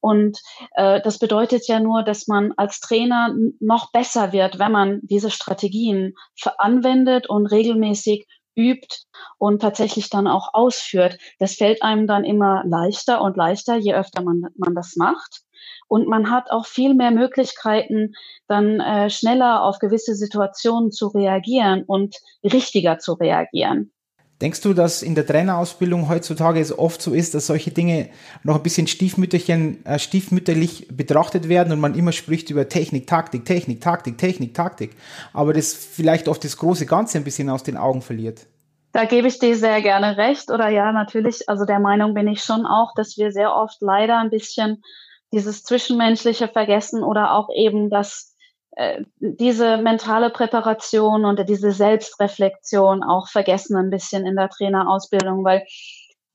[0.00, 0.38] Und
[0.74, 5.30] äh, das bedeutet ja nur, dass man als Trainer noch besser wird, wenn man diese
[5.30, 6.14] Strategien
[6.58, 8.96] anwendet und regelmäßig übt
[9.38, 11.18] und tatsächlich dann auch ausführt.
[11.38, 15.42] Das fällt einem dann immer leichter und leichter, je öfter man, man das macht.
[15.88, 18.14] Und man hat auch viel mehr Möglichkeiten,
[18.46, 23.92] dann äh, schneller auf gewisse Situationen zu reagieren und richtiger zu reagieren.
[24.40, 28.08] Denkst du, dass in der Trainerausbildung heutzutage es oft so ist, dass solche Dinge
[28.42, 33.44] noch ein bisschen stiefmütterchen, äh, stiefmütterlich betrachtet werden und man immer spricht über Technik, Taktik,
[33.44, 34.96] Technik, Taktik, Technik, Taktik,
[35.34, 38.46] aber das vielleicht oft das große Ganze ein bisschen aus den Augen verliert?
[38.92, 40.50] Da gebe ich dir sehr gerne recht.
[40.50, 44.18] Oder ja, natürlich, also der Meinung bin ich schon auch, dass wir sehr oft leider
[44.18, 44.82] ein bisschen
[45.32, 48.36] dieses zwischenmenschliche Vergessen oder auch eben das
[48.76, 55.64] äh, diese mentale Präparation und diese Selbstreflexion auch vergessen ein bisschen in der Trainerausbildung, weil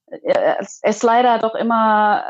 [0.08, 2.24] äh, es, leider doch immer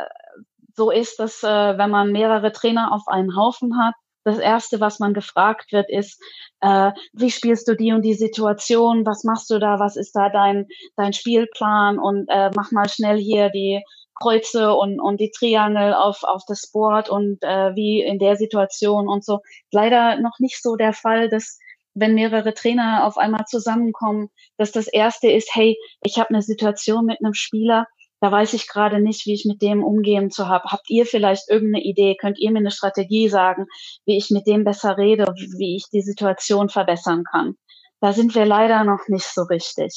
[0.75, 4.99] so ist, dass äh, wenn man mehrere Trainer auf einen Haufen hat, das erste, was
[4.99, 6.19] man gefragt wird, ist,
[6.62, 9.06] äh, wie spielst du die und die Situation?
[9.06, 9.80] Was machst du da?
[9.80, 11.99] Was ist da dein dein Spielplan?
[11.99, 13.84] Und äh, mach mal schnell hier die
[14.19, 19.08] Kreuze und, und die Triangel auf, auf das Board und äh, wie in der Situation
[19.08, 19.39] und so.
[19.71, 21.60] Leider noch nicht so der Fall, dass
[21.93, 27.06] wenn mehrere Trainer auf einmal zusammenkommen, dass das erste ist, hey, ich habe eine Situation
[27.06, 27.88] mit einem Spieler,
[28.21, 30.69] da weiß ich gerade nicht, wie ich mit dem umgehen zu haben.
[30.69, 32.15] Habt ihr vielleicht irgendeine Idee?
[32.19, 33.65] Könnt ihr mir eine Strategie sagen,
[34.06, 37.56] wie ich mit dem besser rede, wie ich die Situation verbessern kann?
[38.01, 39.93] Da sind wir leider noch nicht so richtig.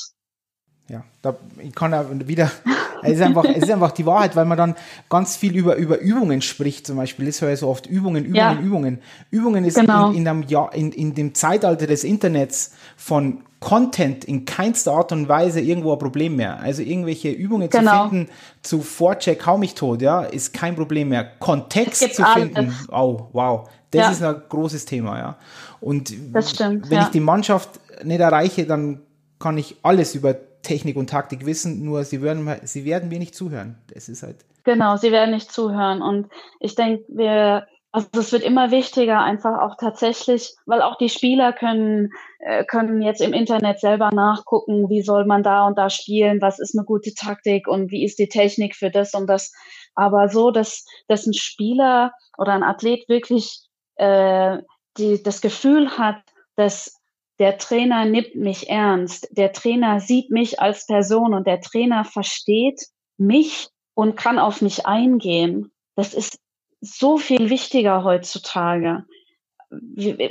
[0.88, 2.50] Ja, da, ich kann ja wieder,
[3.02, 4.74] es ist, einfach, es ist einfach die Wahrheit, weil man dann
[5.08, 7.26] ganz viel über, über Übungen spricht, zum Beispiel.
[7.26, 8.58] Das höre ich so oft, Übungen, Übungen, ja.
[8.58, 8.98] Übungen.
[9.30, 10.10] Übungen ist genau.
[10.10, 15.10] in, in, einem Jahr, in, in dem Zeitalter des Internets von Content in keinster Art
[15.10, 16.60] und Weise irgendwo ein Problem mehr.
[16.60, 18.04] Also irgendwelche Übungen genau.
[18.04, 18.30] zu finden
[18.62, 21.24] zu Vorcheck, hau mich tot, ja, ist kein Problem mehr.
[21.40, 24.10] Kontext zu finden, oh, wow, das ja.
[24.10, 25.36] ist ein großes Thema, ja.
[25.80, 27.02] Und stimmt, wenn ja.
[27.04, 29.00] ich die Mannschaft nicht erreiche, dann
[29.38, 33.34] kann ich alles über Technik und Taktik wissen, nur sie werden, sie werden mir nicht
[33.34, 33.78] zuhören.
[33.92, 34.44] Das ist halt.
[34.64, 36.02] Genau, sie werden nicht zuhören.
[36.02, 36.28] Und
[36.60, 41.52] ich denke, wir, also es wird immer wichtiger, einfach auch tatsächlich, weil auch die Spieler
[41.52, 46.42] können, äh, können jetzt im Internet selber nachgucken, wie soll man da und da spielen,
[46.42, 49.52] was ist eine gute Taktik und wie ist die Technik für das und das.
[49.94, 53.62] Aber so, dass, dass ein Spieler oder ein Athlet wirklich
[53.96, 54.58] äh,
[54.98, 56.20] die, das Gefühl hat,
[56.56, 56.97] dass
[57.38, 62.86] der Trainer nimmt mich ernst, der Trainer sieht mich als Person und der Trainer versteht
[63.16, 65.72] mich und kann auf mich eingehen.
[65.94, 66.40] Das ist
[66.80, 69.04] so viel wichtiger heutzutage.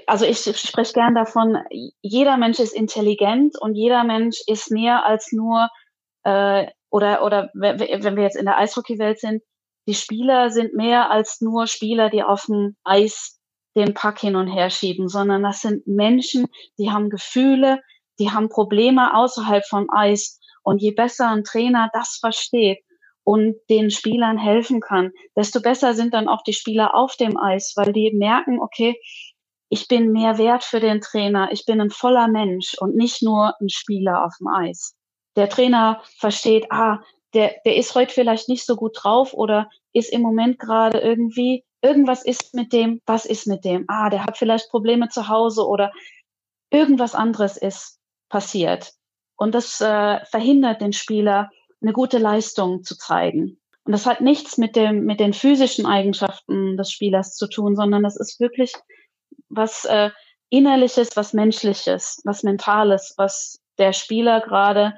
[0.08, 1.58] Also ich spreche gern davon,
[2.02, 5.70] jeder Mensch ist intelligent und jeder Mensch ist mehr als nur,
[6.24, 9.44] äh, oder, oder wenn wir jetzt in der Eishockeywelt sind,
[9.88, 13.37] die Spieler sind mehr als nur Spieler, die auf dem Eis
[13.78, 17.82] den Pack hin und her schieben, sondern das sind Menschen, die haben Gefühle,
[18.20, 20.40] die haben Probleme außerhalb vom Eis.
[20.64, 22.80] Und je besser ein Trainer das versteht,
[23.28, 27.74] und den Spielern helfen kann, desto besser sind dann auch die Spieler auf dem Eis,
[27.76, 28.98] weil die merken, okay,
[29.68, 33.54] ich bin mehr wert für den Trainer, ich bin ein voller Mensch und nicht nur
[33.60, 34.96] ein Spieler auf dem Eis.
[35.36, 37.02] Der Trainer versteht, ah,
[37.34, 41.66] der, der ist heute vielleicht nicht so gut drauf oder ist im Moment gerade irgendwie,
[41.82, 43.86] irgendwas ist mit dem, was ist mit dem?
[43.88, 45.92] Ah, der hat vielleicht Probleme zu Hause oder
[46.70, 48.94] irgendwas anderes ist passiert.
[49.36, 51.50] Und das äh, verhindert den Spieler,
[51.82, 53.60] eine gute Leistung zu zeigen.
[53.84, 58.04] Und das hat nichts mit dem, mit den physischen Eigenschaften des Spielers zu tun, sondern
[58.04, 58.74] das ist wirklich
[59.50, 60.10] was äh,
[60.50, 64.96] Innerliches, was Menschliches, was Mentales, was der Spieler gerade,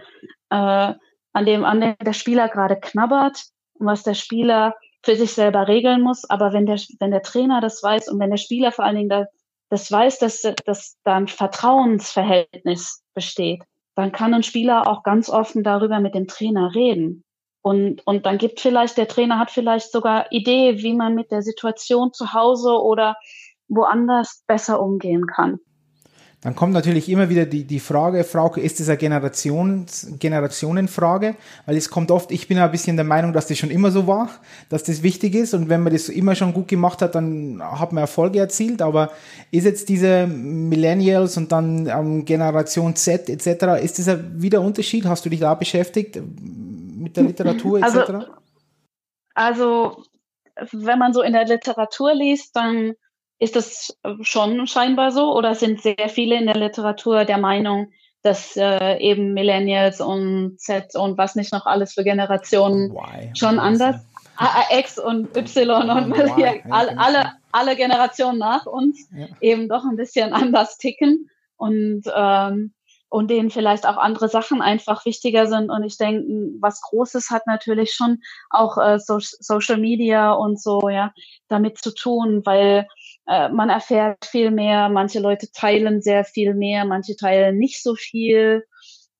[0.50, 0.94] äh,
[1.34, 4.76] an dem, an dem der Spieler gerade knabbert und was der Spieler
[5.10, 6.30] für sich selber regeln muss.
[6.30, 9.10] Aber wenn der, wenn der Trainer das weiß und wenn der Spieler vor allen Dingen
[9.10, 9.26] da,
[9.70, 13.64] das weiß, dass, dass da ein Vertrauensverhältnis besteht,
[13.96, 17.24] dann kann ein Spieler auch ganz offen darüber mit dem Trainer reden.
[17.62, 21.42] Und, und dann gibt vielleicht, der Trainer hat vielleicht sogar Idee, wie man mit der
[21.42, 23.18] Situation zu Hause oder
[23.68, 25.60] woanders besser umgehen kann.
[26.42, 31.36] Dann kommt natürlich immer wieder die, die Frage, Frauke, ist das eine Generations, Generationenfrage?
[31.66, 33.92] Weil es kommt oft, ich bin ja ein bisschen der Meinung, dass das schon immer
[33.92, 34.30] so war,
[34.70, 37.92] dass das wichtig ist und wenn man das immer schon gut gemacht hat, dann hat
[37.92, 39.12] man Erfolge erzielt, aber
[39.52, 45.06] ist jetzt diese Millennials und dann ähm, Generation Z etc., ist das ein wieder Unterschied?
[45.08, 48.30] Hast du dich da beschäftigt mit der Literatur etc.?
[49.34, 50.04] Also,
[50.56, 52.94] also wenn man so in der Literatur liest, dann
[53.40, 55.36] ist das äh, schon scheinbar so?
[55.36, 60.96] Oder sind sehr viele in der Literatur der Meinung, dass äh, eben Millennials und Z
[60.96, 63.96] und was nicht noch alles für Generationen y, schon anders,
[64.72, 69.28] X und Y und y, alle, alle, alle Generationen nach uns ja.
[69.40, 72.74] eben doch ein bisschen anders ticken und ähm,
[73.10, 75.72] und denen vielleicht auch andere Sachen einfach wichtiger sind.
[75.72, 76.26] Und ich denke,
[76.62, 78.20] was Großes hat natürlich schon
[78.52, 81.12] auch äh, so Social Media und so, ja,
[81.48, 82.88] damit zu tun, weil
[83.30, 87.96] äh, man erfährt viel mehr, manche Leute teilen sehr viel mehr, manche teilen nicht so
[87.96, 88.66] viel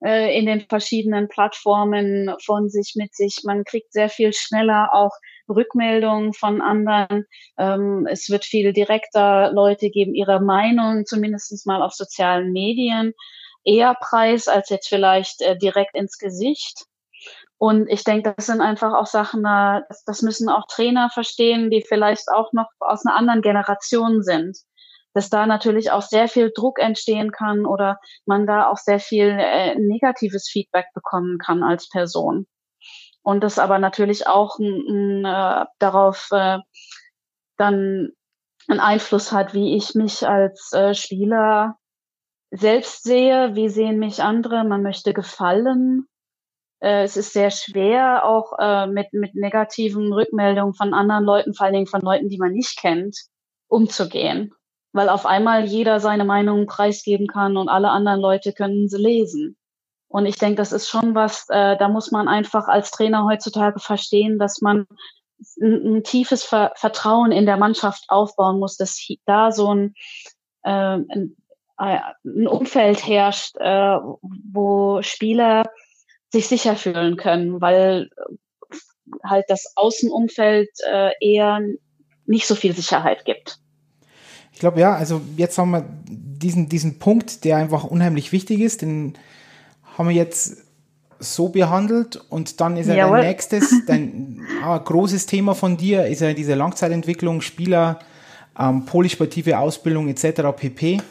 [0.04, 3.42] äh, in den verschiedenen Plattformen von sich mit sich.
[3.44, 5.12] Man kriegt sehr viel schneller auch
[5.48, 7.26] Rückmeldungen von anderen.
[7.58, 9.52] Ähm, es wird viel direkter.
[9.54, 13.14] Leute geben ihre Meinung, zumindest mal auf sozialen Medien,
[13.64, 16.86] eher preis als jetzt vielleicht äh, direkt ins Gesicht.
[17.60, 22.30] Und ich denke, das sind einfach auch Sachen, das, müssen auch Trainer verstehen, die vielleicht
[22.34, 24.58] auch noch aus einer anderen Generation sind.
[25.14, 29.36] Dass da natürlich auch sehr viel Druck entstehen kann oder man da auch sehr viel
[29.38, 32.48] äh, negatives Feedback bekommen kann als Person.
[33.24, 36.60] Und das aber natürlich auch n, n, äh, darauf äh,
[37.58, 38.12] dann
[38.70, 41.76] einen Einfluss hat, wie ich mich als äh, Spieler
[42.52, 46.08] selbst sehe, wie sehen mich andere, man möchte gefallen
[46.80, 51.74] es ist sehr schwer, auch äh, mit, mit negativen Rückmeldungen von anderen Leuten, vor allen
[51.74, 53.18] Dingen von Leuten, die man nicht kennt,
[53.68, 54.54] umzugehen.
[54.94, 59.58] Weil auf einmal jeder seine Meinung preisgeben kann und alle anderen Leute können sie lesen.
[60.08, 63.80] Und ich denke, das ist schon was, äh, da muss man einfach als Trainer heutzutage
[63.80, 64.88] verstehen, dass man
[65.62, 69.94] ein, ein tiefes Ver Vertrauen in der Mannschaft aufbauen muss, dass da so ein,
[70.64, 71.36] äh, ein,
[71.78, 73.98] äh, ein Umfeld herrscht, äh,
[74.52, 75.64] wo Spieler
[76.32, 78.78] sich sicher fühlen können, weil äh,
[79.28, 81.60] halt das Außenumfeld äh, eher
[82.26, 83.60] nicht so viel Sicherheit gibt.
[84.54, 88.82] Ich glaube, ja, also jetzt haben wir diesen, diesen Punkt, der einfach unheimlich wichtig ist,
[88.82, 89.18] den
[89.98, 90.66] haben wir jetzt
[91.20, 96.22] so behandelt und dann ist ja dein nächstes, dein ah, großes Thema von dir, ist
[96.22, 98.00] ja diese Langzeitentwicklung, Spieler,
[98.58, 100.42] ähm, polysportive Ausbildung etc.
[100.56, 100.94] pp.
[100.94, 101.02] Ähm,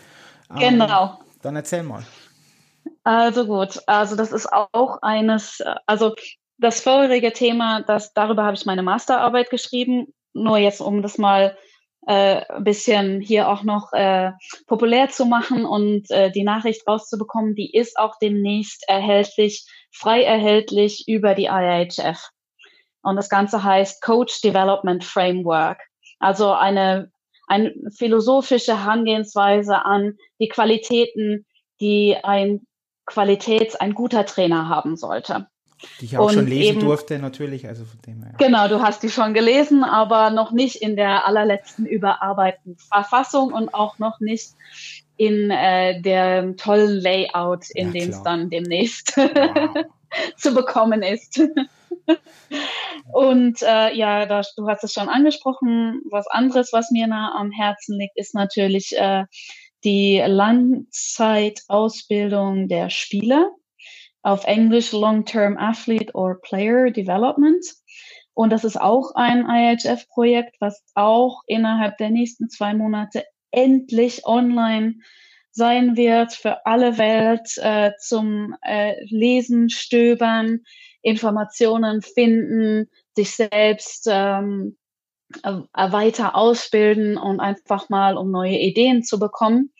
[0.59, 1.19] genau.
[1.43, 2.05] Dann erzähl mal.
[3.09, 6.15] Also gut, also das ist auch eines, also
[6.59, 11.57] das vorherige Thema, das, darüber habe ich meine Masterarbeit geschrieben, nur jetzt um das mal
[12.07, 14.33] äh, ein bisschen hier auch noch äh,
[14.67, 21.05] populär zu machen und äh, die Nachricht rauszubekommen, die ist auch demnächst erhältlich, frei erhältlich
[21.07, 22.29] über die IHF.
[23.01, 25.81] Und das Ganze heißt Coach Development Framework.
[26.19, 27.11] Also eine,
[27.47, 31.47] eine philosophische Herangehensweise an die Qualitäten,
[31.81, 32.67] die ein
[33.09, 35.49] Qualitäts, ein guter Trainer haben sollte.
[36.01, 37.69] Die ich auch und schon lesen eben, durfte, natürlich.
[37.69, 38.35] Also von dem her.
[38.39, 43.75] Genau, du hast die schon gelesen, aber noch nicht in der allerletzten überarbeiteten Verfassung und
[43.75, 44.51] auch noch nicht
[45.17, 49.85] in äh, der tollen Layout, in ja, dem es dann demnächst wow.
[50.37, 51.41] zu bekommen ist.
[53.13, 56.03] und äh, ja, das, du hast es schon angesprochen.
[56.11, 59.25] Was anderes, was mir nah am Herzen liegt, ist natürlich äh,
[59.85, 63.51] die Langzeitausbildung der Spieler
[64.23, 67.65] auf Englisch Long-Term Athlete or Player Development.
[68.35, 74.97] Und das ist auch ein IHF-Projekt, was auch innerhalb der nächsten zwei Monate endlich online
[75.51, 80.61] sein wird für alle Welt äh, zum äh, Lesen, Stöbern,
[81.03, 84.88] Informationen finden, sich selbst ähm, äh,
[85.73, 89.73] weiter ausbilden und einfach mal um neue Ideen zu bekommen.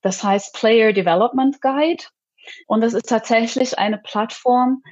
[0.00, 2.04] Das heißt Player Development Guide.
[2.66, 4.82] Und das ist tatsächlich eine Plattform,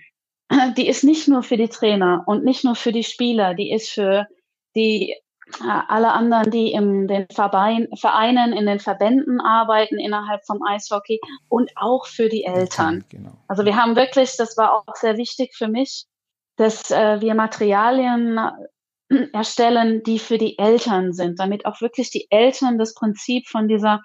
[0.76, 3.90] die ist nicht nur für die Trainer und nicht nur für die Spieler, die ist
[3.90, 4.26] für
[4.76, 5.16] die
[5.58, 11.70] äh, alle anderen, die in den Vereinen, in den Verbänden arbeiten innerhalb vom Eishockey und
[11.76, 13.04] auch für die Eltern.
[13.08, 13.32] Genau.
[13.48, 16.06] Also wir haben wirklich, das war auch sehr wichtig für mich,
[16.56, 18.50] dass äh, wir Materialien äh,
[19.32, 24.00] erstellen, die für die Eltern sind, damit auch wirklich die Eltern das Prinzip von dieser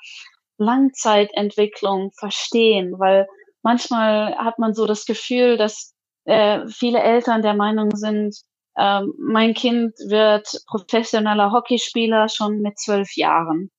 [0.57, 3.27] Langzeitentwicklung verstehen, weil
[3.61, 5.93] manchmal hat man so das Gefühl, dass
[6.25, 8.35] äh, viele Eltern der Meinung sind,
[8.75, 13.71] äh, mein Kind wird professioneller Hockeyspieler schon mit zwölf Jahren.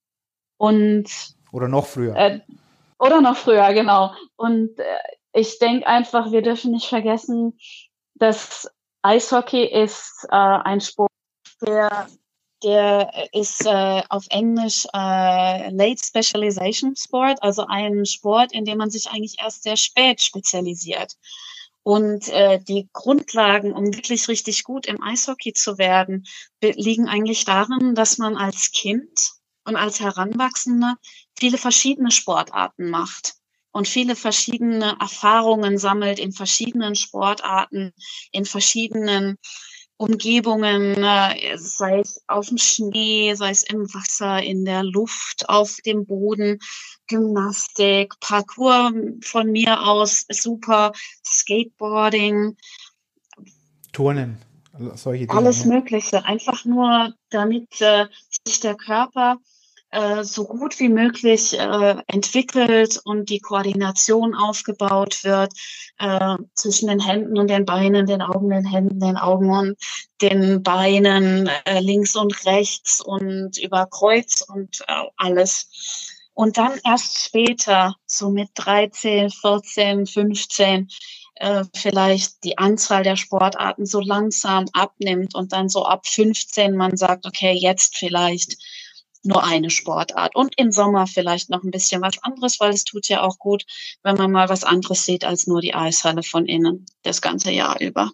[0.57, 1.09] Und
[1.51, 2.15] oder noch früher.
[2.15, 2.41] Äh,
[2.99, 4.11] oder noch früher, genau.
[4.35, 4.97] Und äh,
[5.33, 7.57] ich denke einfach, wir dürfen nicht vergessen,
[8.15, 8.69] dass
[9.03, 11.06] Eishockey ist äh, ein Sport,
[11.61, 12.07] der
[12.63, 18.89] der ist äh, auf Englisch äh, Late Specialization Sport, also ein Sport, in dem man
[18.89, 21.13] sich eigentlich erst sehr spät spezialisiert.
[21.83, 26.25] Und äh, die Grundlagen, um wirklich richtig gut im Eishockey zu werden,
[26.61, 29.31] liegen eigentlich darin, dass man als Kind
[29.63, 30.97] und als Heranwachsender
[31.39, 33.35] viele verschiedene Sportarten macht
[33.71, 37.93] und viele verschiedene Erfahrungen sammelt in verschiedenen Sportarten,
[38.31, 39.37] in verschiedenen
[39.97, 45.77] Umgebungen, äh, sei es auf dem Schnee, sei es im Wasser, in der Luft, auf
[45.85, 46.59] dem Boden,
[47.07, 50.91] Gymnastik, Parkour von mir aus super,
[51.25, 52.55] Skateboarding.
[53.91, 54.37] Turnen,
[54.95, 55.39] solche Dinge.
[55.39, 58.05] Alles Mögliche, einfach nur damit äh,
[58.45, 59.39] sich der Körper
[59.97, 65.51] äh, so gut wie möglich äh, entwickelt und die Koordination aufgebaut wird
[65.97, 69.75] äh, zwischen den Händen und den Beinen, den Augen, den Händen, den Augen und
[70.21, 74.83] den Beinen links und rechts und über Kreuz und
[75.15, 76.13] alles.
[76.33, 80.89] Und dann erst später, so mit 13, 14, 15,
[81.35, 86.97] äh, vielleicht die Anzahl der Sportarten so langsam abnimmt und dann so ab 15 man
[86.97, 88.57] sagt, okay, jetzt vielleicht
[89.27, 93.07] nur eine Sportart und im Sommer vielleicht noch ein bisschen was anderes, weil es tut
[93.07, 93.65] ja auch gut,
[94.03, 97.79] wenn man mal was anderes sieht als nur die Eishalle von innen das ganze Jahr
[97.79, 98.11] über.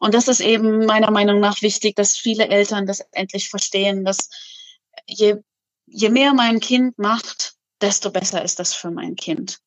[0.00, 4.28] Und das ist eben meiner Meinung nach wichtig, dass viele Eltern das endlich verstehen, dass
[5.06, 5.36] je,
[5.86, 9.58] je mehr mein Kind macht, desto besser ist das für mein Kind.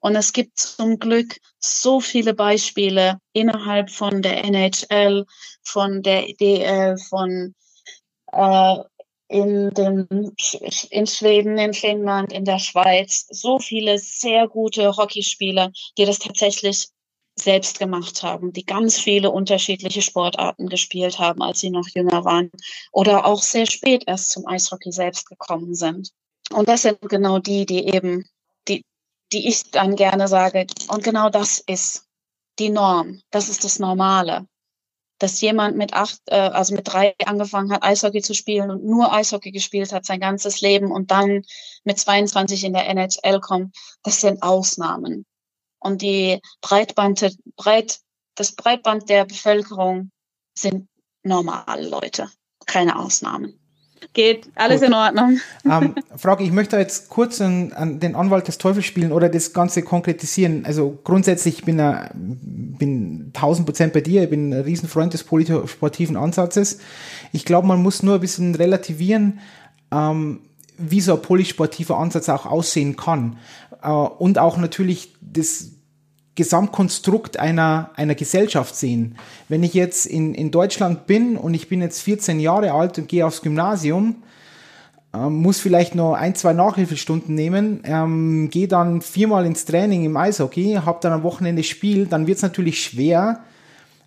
[0.00, 5.24] Und es gibt zum Glück so viele Beispiele innerhalb von der NHL,
[5.62, 7.54] von der DL, von
[8.30, 8.76] äh,
[9.34, 10.06] in, dem,
[10.90, 16.86] in Schweden, in Finnland, in der Schweiz so viele sehr gute Hockeyspieler, die das tatsächlich
[17.36, 22.52] selbst gemacht haben, die ganz viele unterschiedliche Sportarten gespielt haben, als sie noch jünger waren
[22.92, 26.10] oder auch sehr spät erst zum Eishockey selbst gekommen sind.
[26.52, 28.24] Und das sind genau die, die eben,
[28.68, 28.84] die,
[29.32, 32.06] die ich dann gerne sage, und genau das ist
[32.60, 34.46] die Norm, das ist das Normale
[35.18, 39.12] dass jemand mit acht, äh, also mit drei angefangen hat, Eishockey zu spielen und nur
[39.12, 41.42] Eishockey gespielt hat sein ganzes Leben und dann
[41.84, 45.24] mit 22 in der NHL kommt, das sind Ausnahmen.
[45.78, 48.00] Und die Breitband, Breit,
[48.34, 50.10] das Breitband der Bevölkerung
[50.58, 50.88] sind
[51.22, 52.30] normale Leute,
[52.66, 53.63] keine Ausnahmen.
[54.12, 54.88] Geht, alles Gut.
[54.88, 55.40] in Ordnung.
[55.64, 59.52] Ähm, Frage, ich möchte jetzt kurz an, an, den Anwalt des Teufels spielen oder das
[59.52, 60.64] Ganze konkretisieren.
[60.66, 65.24] Also grundsätzlich ich bin ich bin 1000 Prozent bei dir, ich bin ein Riesenfreund des
[65.24, 66.78] polysportiven Ansatzes.
[67.32, 69.40] Ich glaube, man muss nur ein bisschen relativieren,
[69.92, 70.40] ähm,
[70.76, 73.36] wie so ein polysportiver Ansatz auch aussehen kann.
[73.82, 75.70] Äh, und auch natürlich das
[76.34, 79.16] Gesamtkonstrukt einer, einer Gesellschaft sehen.
[79.48, 83.08] Wenn ich jetzt in, in Deutschland bin und ich bin jetzt 14 Jahre alt und
[83.08, 84.16] gehe aufs Gymnasium,
[85.14, 90.16] ähm, muss vielleicht noch ein, zwei Nachhilfestunden nehmen, ähm, gehe dann viermal ins Training im
[90.16, 93.40] Eishockey, habe dann am Wochenende Spiel, dann wird es natürlich schwer,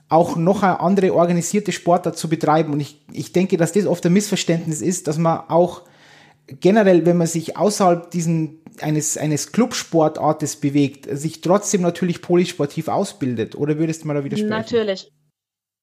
[0.09, 2.73] auch noch eine andere organisierte Sportart zu betreiben.
[2.73, 5.83] Und ich, ich denke, dass das oft ein Missverständnis ist, dass man auch
[6.47, 13.55] generell, wenn man sich außerhalb diesen eines, eines Clubsportartes bewegt, sich trotzdem natürlich polysportiv ausbildet?
[13.55, 14.49] Oder würdest du mal da widersprechen?
[14.49, 15.11] Natürlich.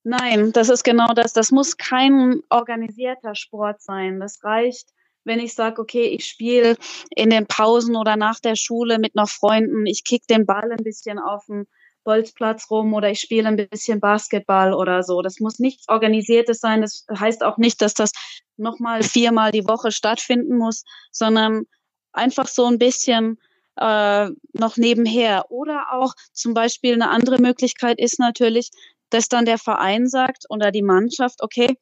[0.05, 1.33] Nein, das ist genau das.
[1.33, 4.21] Das muss kein organisierter Sport sein.
[4.21, 4.91] Das reicht,
[5.25, 6.77] wenn ich sage, okay, ich spiele
[7.11, 10.85] in den Pausen oder nach der Schule mit noch Freunden, ich kick den Ball ein
[10.85, 11.67] bisschen auf dem
[12.05, 15.23] Bolzplatz rum oder ich spiele ein bisschen Basketball oder so.
[15.23, 16.83] Das muss nichts Organisiertes sein.
[16.83, 18.13] Das heißt auch nicht, dass das
[18.57, 21.65] nochmal viermal die Woche stattfinden muss, sondern
[22.13, 23.39] einfach so ein bisschen
[23.77, 25.51] äh, noch nebenher.
[25.51, 28.71] Oder auch zum Beispiel eine andere Möglichkeit ist natürlich,
[29.11, 31.77] dass dann der Verein sagt oder die Mannschaft, okay,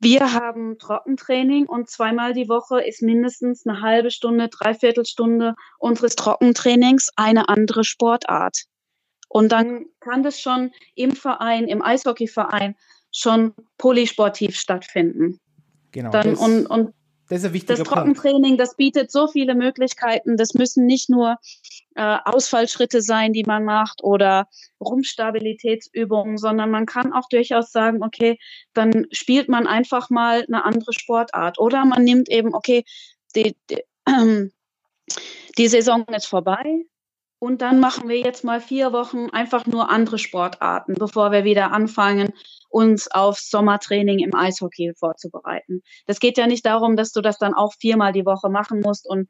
[0.00, 6.14] wir haben Trockentraining und zweimal die Woche ist mindestens eine halbe Stunde, dreiviertel Stunde unseres
[6.16, 8.64] Trockentrainings eine andere Sportart.
[9.28, 12.76] Und dann kann das schon im Verein, im Eishockeyverein
[13.12, 15.40] schon polysportiv stattfinden.
[15.94, 16.10] Genau.
[16.10, 16.94] Dann, das, und, und
[17.28, 17.44] das
[17.78, 20.36] Das Trockentraining, das bietet so viele Möglichkeiten.
[20.36, 21.38] Das müssen nicht nur
[21.94, 24.48] äh, Ausfallschritte sein, die man macht oder
[24.80, 28.38] Rumpfstabilitätsübungen, sondern man kann auch durchaus sagen, okay,
[28.74, 31.58] dann spielt man einfach mal eine andere Sportart.
[31.58, 32.84] Oder man nimmt eben, okay,
[33.36, 34.48] die, die, äh,
[35.58, 36.84] die Saison ist vorbei,
[37.38, 41.72] und dann machen wir jetzt mal vier Wochen einfach nur andere Sportarten, bevor wir wieder
[41.72, 42.32] anfangen,
[42.70, 45.82] uns auf Sommertraining im Eishockey vorzubereiten.
[46.06, 49.08] Das geht ja nicht darum, dass du das dann auch viermal die Woche machen musst
[49.08, 49.28] und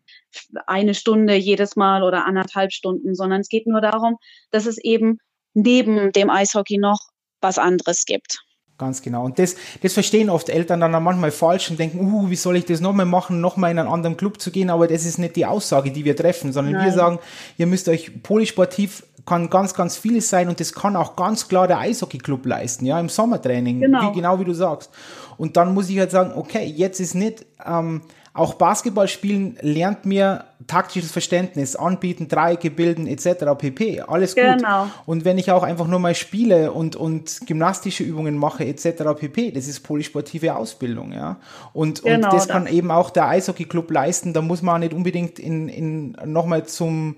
[0.66, 4.16] eine Stunde jedes Mal oder anderthalb Stunden, sondern es geht nur darum,
[4.50, 5.18] dass es eben
[5.52, 7.00] neben dem Eishockey noch
[7.40, 8.38] was anderes gibt.
[8.76, 9.24] Ganz genau.
[9.24, 12.64] Und das, das verstehen oft Eltern dann manchmal falsch und denken, uh, wie soll ich
[12.64, 14.68] das nochmal machen, nochmal in einen anderen Club zu gehen?
[14.68, 16.86] Aber das ist nicht die Aussage, die wir treffen, sondern Nein.
[16.86, 17.18] wir sagen,
[17.56, 21.66] ihr müsst euch polysportiv kann ganz, ganz vieles sein und das kann auch ganz klar
[21.66, 24.10] der Eishockey-Club leisten, ja, im Sommertraining, genau.
[24.10, 24.90] Wie, genau wie du sagst.
[25.38, 28.02] Und dann muss ich halt sagen, okay, jetzt ist nicht, ähm,
[28.36, 33.44] auch Basketball spielen lernt mir taktisches Verständnis, anbieten, Dreiecke bilden etc.
[33.56, 34.00] pp.
[34.00, 34.42] Alles gut.
[34.42, 34.88] Genau.
[35.06, 39.04] Und wenn ich auch einfach nur mal spiele und, und gymnastische Übungen mache etc.
[39.16, 39.52] pp.
[39.52, 41.36] Das ist polysportive Ausbildung, ja.
[41.72, 44.32] Und, genau, und das, das kann eben auch der Eishockey-Club leisten.
[44.32, 47.16] Da muss man nicht unbedingt in, in nochmal zum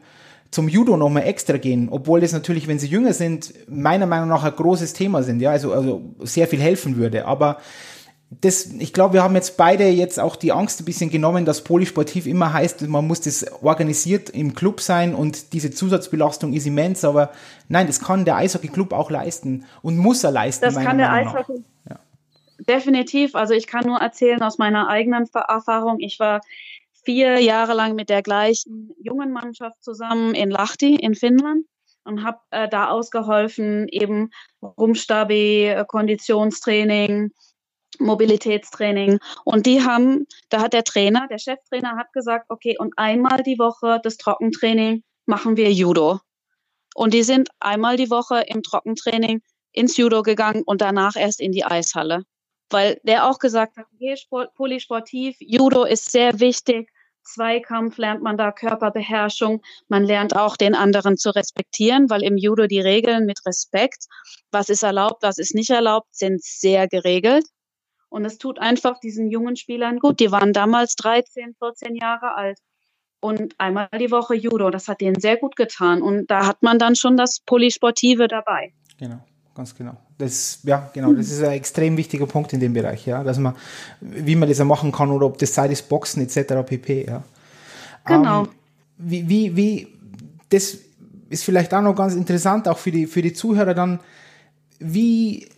[0.52, 4.44] zum Judo nochmal extra gehen, obwohl das natürlich, wenn sie jünger sind, meiner Meinung nach
[4.44, 7.26] ein großes Thema sind, ja, also, also sehr viel helfen würde.
[7.26, 7.58] Aber
[8.30, 11.62] das, ich glaube, wir haben jetzt beide jetzt auch die Angst ein bisschen genommen, dass
[11.62, 17.04] polysportiv immer heißt, man muss das organisiert im Club sein und diese Zusatzbelastung ist immens,
[17.04, 17.30] aber
[17.68, 20.64] nein, das kann der Eishockey-Club auch leisten und muss er leisten.
[20.64, 21.62] Das kann der Eishockey.
[21.88, 22.00] Ja.
[22.58, 23.36] Definitiv.
[23.36, 26.00] Also ich kann nur erzählen aus meiner eigenen Erfahrung.
[26.00, 26.40] Ich war
[27.04, 31.64] vier Jahre lang mit der gleichen jungen Mannschaft zusammen in Lahti in Finnland
[32.02, 34.30] und habe äh, da ausgeholfen, eben
[34.62, 37.30] Rumstabi, äh, Konditionstraining,
[37.98, 39.18] Mobilitätstraining.
[39.44, 43.58] Und die haben, da hat der Trainer, der Cheftrainer hat gesagt, okay, und einmal die
[43.58, 46.20] Woche das Trockentraining machen wir Judo.
[46.94, 49.42] Und die sind einmal die Woche im Trockentraining
[49.72, 52.22] ins Judo gegangen und danach erst in die Eishalle.
[52.70, 56.90] Weil der auch gesagt hat, okay, Sport, polysportiv, Judo ist sehr wichtig.
[57.22, 59.60] Zweikampf lernt man da Körperbeherrschung.
[59.88, 64.06] Man lernt auch den anderen zu respektieren, weil im Judo die Regeln mit Respekt,
[64.50, 67.44] was ist erlaubt, was ist nicht erlaubt, sind sehr geregelt.
[68.08, 70.20] Und es tut einfach diesen jungen Spielern gut.
[70.20, 72.58] Die waren damals 13, 14 Jahre alt.
[73.20, 74.70] Und einmal die Woche Judo.
[74.70, 76.02] Das hat denen sehr gut getan.
[76.02, 78.72] Und da hat man dann schon das Polysportive dabei.
[78.98, 79.18] Genau,
[79.54, 79.96] ganz genau.
[80.18, 83.22] Das, ja, genau, das ist ein extrem wichtiger Punkt in dem Bereich, ja.
[83.22, 83.54] Dass man,
[84.00, 86.64] wie man das machen kann oder ob das Zeit ist, Boxen etc.
[86.64, 87.06] pp.
[87.06, 87.22] Ja.
[88.06, 88.44] Genau.
[88.44, 88.48] Ähm,
[88.98, 89.88] wie, wie, wie,
[90.48, 90.78] das
[91.28, 94.00] ist vielleicht auch noch ganz interessant, auch für die, für die Zuhörer dann,
[94.78, 95.48] wie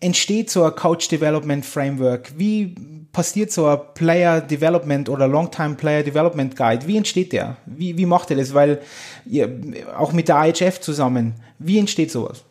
[0.00, 2.32] entsteht so ein Coach Development Framework?
[2.36, 2.74] Wie
[3.12, 6.86] passiert so ein Player Development oder Longtime Player Development Guide?
[6.86, 7.56] Wie entsteht der?
[7.66, 8.54] Wie, wie macht ihr das?
[8.54, 8.80] Weil
[9.26, 9.50] ihr,
[9.96, 12.44] auch mit der IHF zusammen, wie entsteht sowas?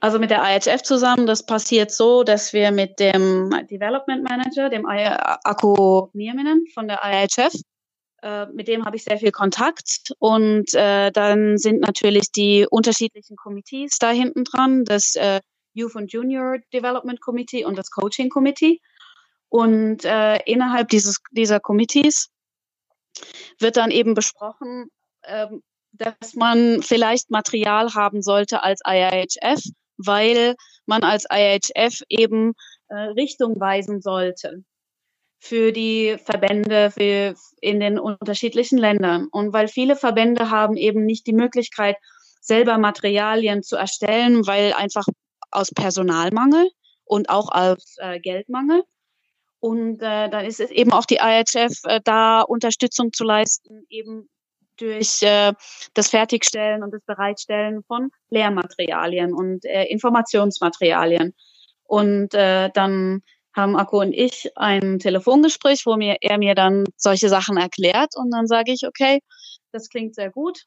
[0.00, 4.86] Also mit der IHF zusammen, das passiert so, dass wir mit dem Development Manager, dem
[4.86, 7.54] Akku Nieminen von der IHF,
[8.22, 13.36] äh, mit dem habe ich sehr viel Kontakt und äh, dann sind natürlich die unterschiedlichen
[13.36, 15.40] Committees da hinten dran, das äh,
[15.76, 18.80] Youth und Junior Development Committee und das Coaching Committee.
[19.48, 22.30] Und äh, innerhalb dieses, dieser Committees
[23.58, 24.90] wird dann eben besprochen,
[25.24, 25.62] ähm,
[25.92, 29.62] dass man vielleicht Material haben sollte als IIHF,
[29.98, 30.56] weil
[30.86, 32.54] man als IIHF eben
[32.88, 34.64] äh, Richtung weisen sollte
[35.38, 39.28] für die Verbände für in den unterschiedlichen Ländern.
[39.30, 41.96] Und weil viele Verbände haben eben nicht die Möglichkeit,
[42.40, 45.06] selber Materialien zu erstellen, weil einfach
[45.50, 46.70] aus Personalmangel
[47.04, 48.82] und auch aus äh, Geldmangel.
[49.60, 54.28] Und äh, dann ist es eben auch die IHF äh, da Unterstützung zu leisten, eben
[54.76, 55.52] durch äh,
[55.94, 61.34] das Fertigstellen und das Bereitstellen von Lehrmaterialien und äh, Informationsmaterialien.
[61.84, 63.22] Und äh, dann
[63.54, 68.30] haben Akku und ich ein Telefongespräch, wo mir, er mir dann solche Sachen erklärt und
[68.30, 69.20] dann sage ich, okay,
[69.72, 70.64] das klingt sehr gut.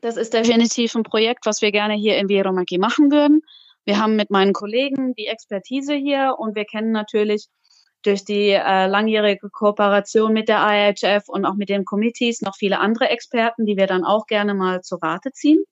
[0.00, 3.42] Das ist definitiv ein Projekt, was wir gerne hier in Viromaki machen würden.
[3.84, 7.48] Wir haben mit meinen Kollegen die Expertise hier und wir kennen natürlich
[8.02, 12.78] durch die äh, langjährige Kooperation mit der IHF und auch mit den Committees noch viele
[12.78, 15.62] andere Experten, die wir dann auch gerne mal zu Rate ziehen.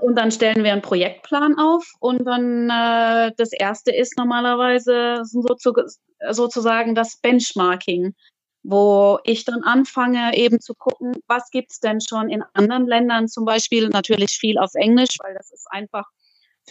[0.00, 6.94] Und dann stellen wir einen Projektplan auf und dann äh, das erste ist normalerweise sozusagen
[6.94, 8.14] das Benchmarking,
[8.62, 13.44] wo ich dann anfange eben zu gucken, was gibt's denn schon in anderen Ländern zum
[13.44, 16.04] Beispiel, natürlich viel auf Englisch, weil das ist einfach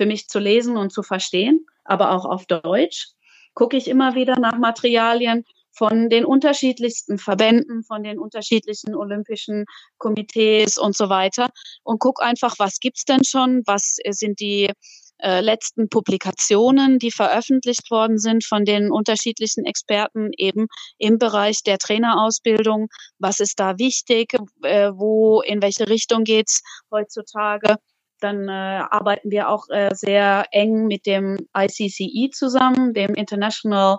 [0.02, 3.10] für mich zu lesen und zu verstehen, aber auch auf Deutsch
[3.54, 9.66] gucke ich immer wieder nach Materialien, von den unterschiedlichsten Verbänden, von den unterschiedlichen olympischen
[10.00, 11.50] Komitees und so weiter
[11.84, 14.72] und guck einfach, was gibt's denn schon, was sind die
[15.20, 20.66] äh, letzten Publikationen, die veröffentlicht worden sind von den unterschiedlichen Experten eben
[20.98, 22.88] im Bereich der Trainerausbildung.
[23.20, 24.34] Was ist da wichtig?
[24.64, 27.76] Äh, wo, in welche Richtung geht's heutzutage?
[28.22, 33.98] Dann äh, arbeiten wir auch äh, sehr eng mit dem ICCE zusammen, dem International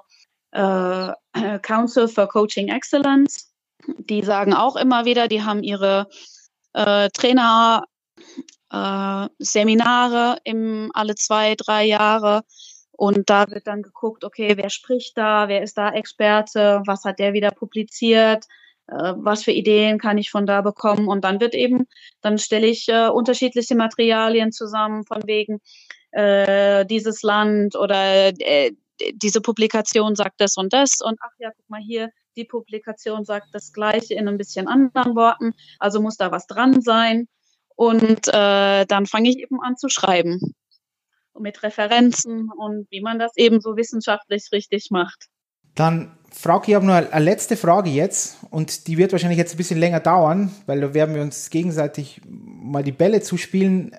[0.52, 1.12] äh,
[1.62, 3.52] Council for Coaching Excellence.
[3.86, 6.08] Die sagen auch immer wieder, die haben ihre
[6.72, 7.84] äh, Trainer
[8.72, 9.26] äh,
[10.44, 12.42] im alle zwei, drei Jahre.
[12.92, 17.18] Und da wird dann geguckt, okay, wer spricht da, wer ist da Experte, was hat
[17.18, 18.46] der wieder publiziert,
[18.88, 21.08] äh, was für Ideen kann ich von da bekommen.
[21.08, 21.86] Und dann wird eben,
[22.20, 25.60] dann stelle ich äh, unterschiedliche Materialien zusammen von wegen
[26.12, 28.72] äh, dieses Land oder äh,
[29.14, 33.48] diese Publikation sagt das und das und ach ja, guck mal hier, die Publikation sagt
[33.52, 37.28] das gleiche in ein bisschen anderen Worten, also muss da was dran sein.
[37.74, 40.54] Und äh, dann fange ich eben an zu schreiben.
[41.38, 45.28] Mit Referenzen und wie man das eben so wissenschaftlich richtig macht.
[45.74, 49.58] Dann frage ich aber nur eine letzte Frage jetzt und die wird wahrscheinlich jetzt ein
[49.58, 53.92] bisschen länger dauern, weil da werden wir uns gegenseitig mal die Bälle zuspielen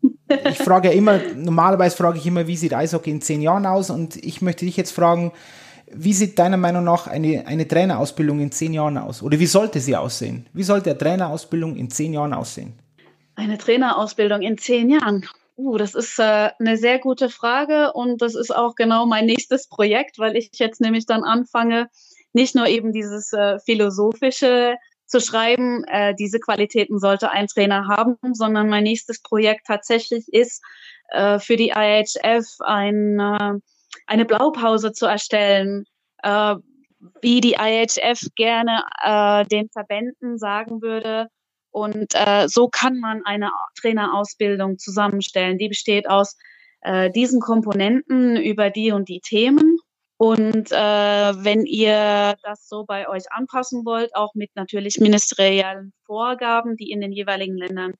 [0.50, 3.90] ich frage ja immer, normalerweise frage ich immer, wie sieht Eishockey in zehn Jahren aus?
[3.90, 5.32] Und ich möchte dich jetzt fragen,
[5.90, 9.22] wie sieht deiner Meinung nach eine, eine Trainerausbildung in zehn Jahren aus?
[9.22, 10.46] Oder wie sollte sie aussehen?
[10.52, 12.74] Wie sollte eine Trainerausbildung in zehn Jahren aussehen?
[13.34, 15.26] Eine Trainerausbildung in zehn Jahren.
[15.58, 19.68] Uh, das ist äh, eine sehr gute Frage und das ist auch genau mein nächstes
[19.68, 21.88] Projekt, weil ich jetzt nämlich dann anfange,
[22.32, 28.18] nicht nur eben dieses äh, philosophische zu schreiben, äh, diese Qualitäten sollte ein Trainer haben,
[28.34, 30.62] sondern mein nächstes Projekt tatsächlich ist,
[31.08, 33.54] äh, für die IHF ein, äh,
[34.06, 35.86] eine Blaupause zu erstellen,
[36.22, 36.54] äh,
[37.20, 41.26] wie die IHF gerne äh, den Verbänden sagen würde.
[41.78, 43.50] Und äh, so kann man eine
[43.80, 45.58] Trainerausbildung zusammenstellen.
[45.58, 46.36] Die besteht aus
[46.80, 49.78] äh, diesen Komponenten über die und die Themen.
[50.16, 56.76] Und äh, wenn ihr das so bei euch anpassen wollt, auch mit natürlich ministeriellen Vorgaben,
[56.76, 57.92] die in den jeweiligen Ländern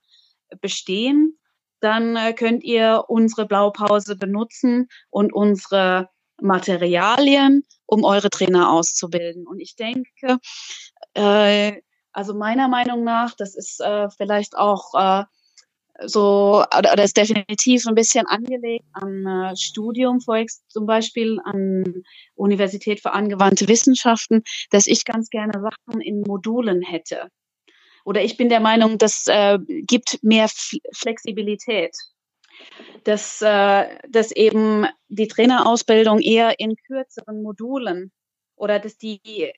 [0.60, 1.38] bestehen,
[1.80, 6.08] dann äh, könnt ihr unsere Blaupause benutzen und unsere
[6.40, 9.46] Materialien, um eure Trainer auszubilden.
[9.46, 10.38] Und ich denke,
[11.14, 11.80] äh,
[12.12, 15.24] also meiner Meinung nach, das ist äh, vielleicht auch äh,
[16.06, 20.38] so, oder, oder ist definitiv ein bisschen angelegt an äh, Studium, vor
[20.68, 22.04] zum Beispiel an
[22.34, 27.28] Universität für angewandte Wissenschaften, dass ich ganz gerne Sachen in Modulen hätte.
[28.04, 30.48] Oder ich bin der Meinung, das äh, gibt mehr
[30.92, 31.94] Flexibilität.
[33.04, 38.10] Dass, äh, dass eben die Trainerausbildung eher in kürzeren Modulen
[38.56, 39.52] oder dass die,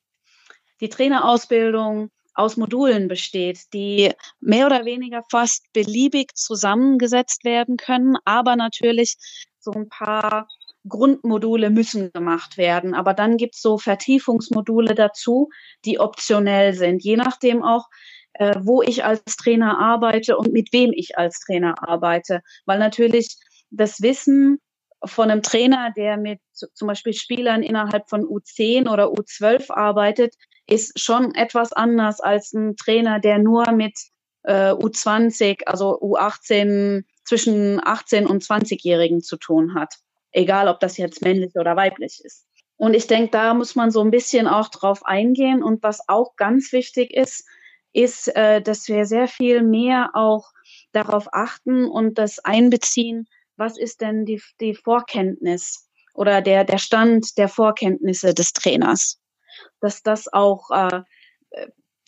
[0.80, 8.56] die Trainerausbildung aus Modulen besteht, die mehr oder weniger fast beliebig zusammengesetzt werden können, aber
[8.56, 9.16] natürlich
[9.58, 10.48] so ein paar
[10.88, 12.94] Grundmodule müssen gemacht werden.
[12.94, 15.50] Aber dann gibt es so Vertiefungsmodule dazu,
[15.84, 17.88] die optionell sind, je nachdem auch,
[18.34, 22.40] äh, wo ich als Trainer arbeite und mit wem ich als Trainer arbeite.
[22.64, 23.36] Weil natürlich
[23.70, 24.58] das Wissen
[25.04, 30.34] von einem Trainer, der mit zum Beispiel Spielern innerhalb von U10 oder U12 arbeitet,
[30.70, 33.98] ist schon etwas anders als ein Trainer, der nur mit
[34.44, 39.94] äh, U20, also U18, zwischen 18 und 20-Jährigen zu tun hat.
[40.32, 42.46] Egal, ob das jetzt männlich oder weiblich ist.
[42.76, 45.62] Und ich denke, da muss man so ein bisschen auch drauf eingehen.
[45.62, 47.44] Und was auch ganz wichtig ist,
[47.92, 50.50] ist, äh, dass wir sehr viel mehr auch
[50.92, 57.36] darauf achten und das einbeziehen, was ist denn die, die Vorkenntnis oder der, der Stand
[57.38, 59.19] der Vorkenntnisse des Trainers.
[59.80, 61.02] Dass das auch äh,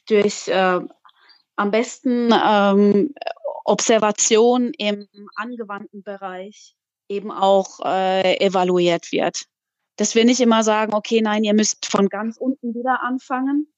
[0.09, 0.81] durch äh,
[1.57, 3.15] am besten ähm,
[3.65, 6.75] Observation im angewandten Bereich
[7.09, 9.45] eben auch äh, evaluiert wird.
[9.97, 13.73] Dass wir nicht immer sagen, okay, nein, ihr müsst von ganz unten wieder anfangen,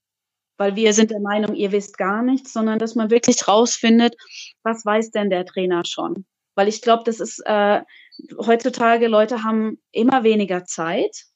[0.57, 4.15] weil wir sind der Meinung, ihr wisst gar nichts, sondern dass man wirklich rausfindet,
[4.63, 6.25] was weiß denn der Trainer schon.
[6.55, 7.83] Weil ich glaube, das ist äh,
[8.39, 11.27] heutzutage Leute haben immer weniger Zeit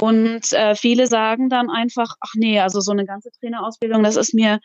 [0.00, 4.32] und äh, viele sagen dann einfach, ach nee, also so eine ganze Trainerausbildung, das ist
[4.32, 4.60] mir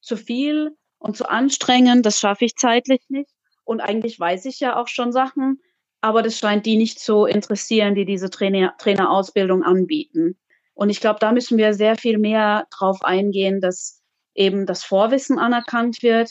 [0.00, 3.30] zu viel und zu anstrengend, das schaffe ich zeitlich nicht.
[3.64, 5.60] Und eigentlich weiß ich ja auch schon Sachen,
[6.00, 10.38] aber das scheint die nicht zu interessieren, die diese Trainer Trainerausbildung anbieten.
[10.74, 14.00] Und ich glaube, da müssen wir sehr viel mehr drauf eingehen, dass
[14.36, 16.30] eben das Vorwissen anerkannt wird,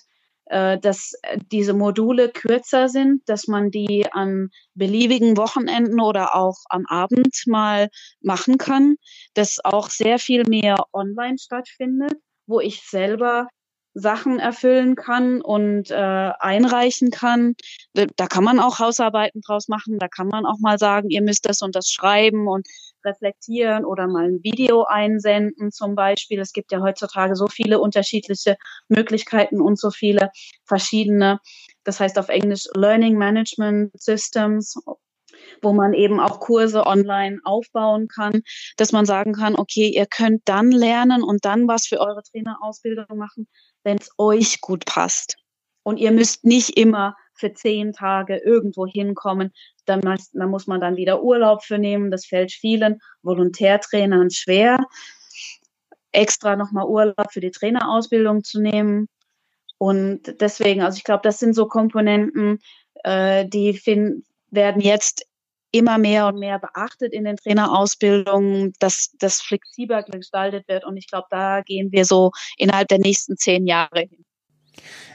[0.50, 6.86] dass äh, diese Module kürzer sind, dass man die an beliebigen Wochenenden oder auch am
[6.88, 7.90] Abend mal
[8.22, 8.96] machen kann,
[9.36, 12.16] dass auch sehr viel mehr online stattfindet,
[12.48, 13.48] wo ich selber
[13.94, 17.56] Sachen erfüllen kann und äh, einreichen kann.
[17.94, 19.98] Da kann man auch Hausarbeiten draus machen.
[20.00, 22.68] Da kann man auch mal sagen, ihr müsst das und das schreiben und
[23.06, 26.40] reflektieren oder mal ein Video einsenden zum Beispiel.
[26.40, 30.32] Es gibt ja heutzutage so viele unterschiedliche Möglichkeiten und so viele
[30.66, 31.40] verschiedene,
[31.84, 34.76] das heißt auf Englisch Learning Management Systems,
[35.62, 38.42] wo man eben auch Kurse online aufbauen kann,
[38.78, 43.18] dass man sagen kann, okay, ihr könnt dann lernen und dann was für eure Trainerausbildung
[43.18, 43.48] machen,
[43.84, 45.38] wenn es euch gut passt.
[45.84, 49.52] Und ihr müsst nicht immer für zehn Tage irgendwo hinkommen.
[49.86, 52.12] Da muss, da muss man dann wieder Urlaub für nehmen.
[52.12, 54.80] Das fällt vielen Volontärtrainern schwer,
[56.12, 59.08] extra nochmal Urlaub für die Trainerausbildung zu nehmen.
[59.78, 62.60] Und deswegen, also ich glaube, das sind so Komponenten,
[63.04, 65.26] äh, die find, werden jetzt
[65.72, 70.84] immer mehr und mehr beachtet in den Trainerausbildungen, dass das flexibler gestaltet wird.
[70.84, 74.26] Und ich glaube, da gehen wir so innerhalb der nächsten zehn Jahre hin.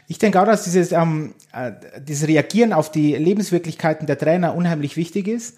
[0.07, 4.97] Ich denke auch, dass dieses, ähm, äh, dieses Reagieren auf die Lebenswirklichkeiten der Trainer unheimlich
[4.97, 5.57] wichtig ist.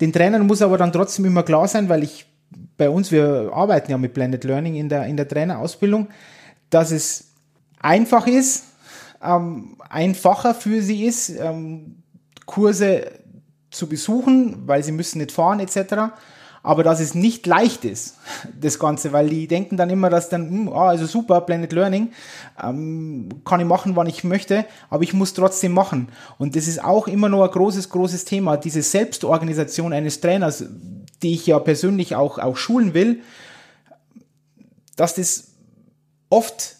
[0.00, 2.26] Den Trainern muss aber dann trotzdem immer klar sein, weil ich
[2.76, 6.08] bei uns, wir arbeiten ja mit Blended Learning in der, in der Trainerausbildung,
[6.68, 7.32] dass es
[7.80, 8.64] einfach ist,
[9.22, 12.02] ähm, einfacher für sie ist, ähm,
[12.44, 13.10] Kurse
[13.70, 16.12] zu besuchen, weil sie müssen nicht fahren etc.
[16.66, 18.16] Aber dass es nicht leicht ist,
[18.60, 22.10] das Ganze, weil die denken dann immer, dass dann, hm, ah, also super, Blended Learning,
[22.60, 26.08] ähm, kann ich machen, wann ich möchte, aber ich muss trotzdem machen.
[26.38, 30.64] Und das ist auch immer noch ein großes, großes Thema, diese Selbstorganisation eines Trainers,
[31.22, 33.20] die ich ja persönlich auch, auch schulen will,
[34.96, 35.52] dass das
[36.30, 36.78] oft,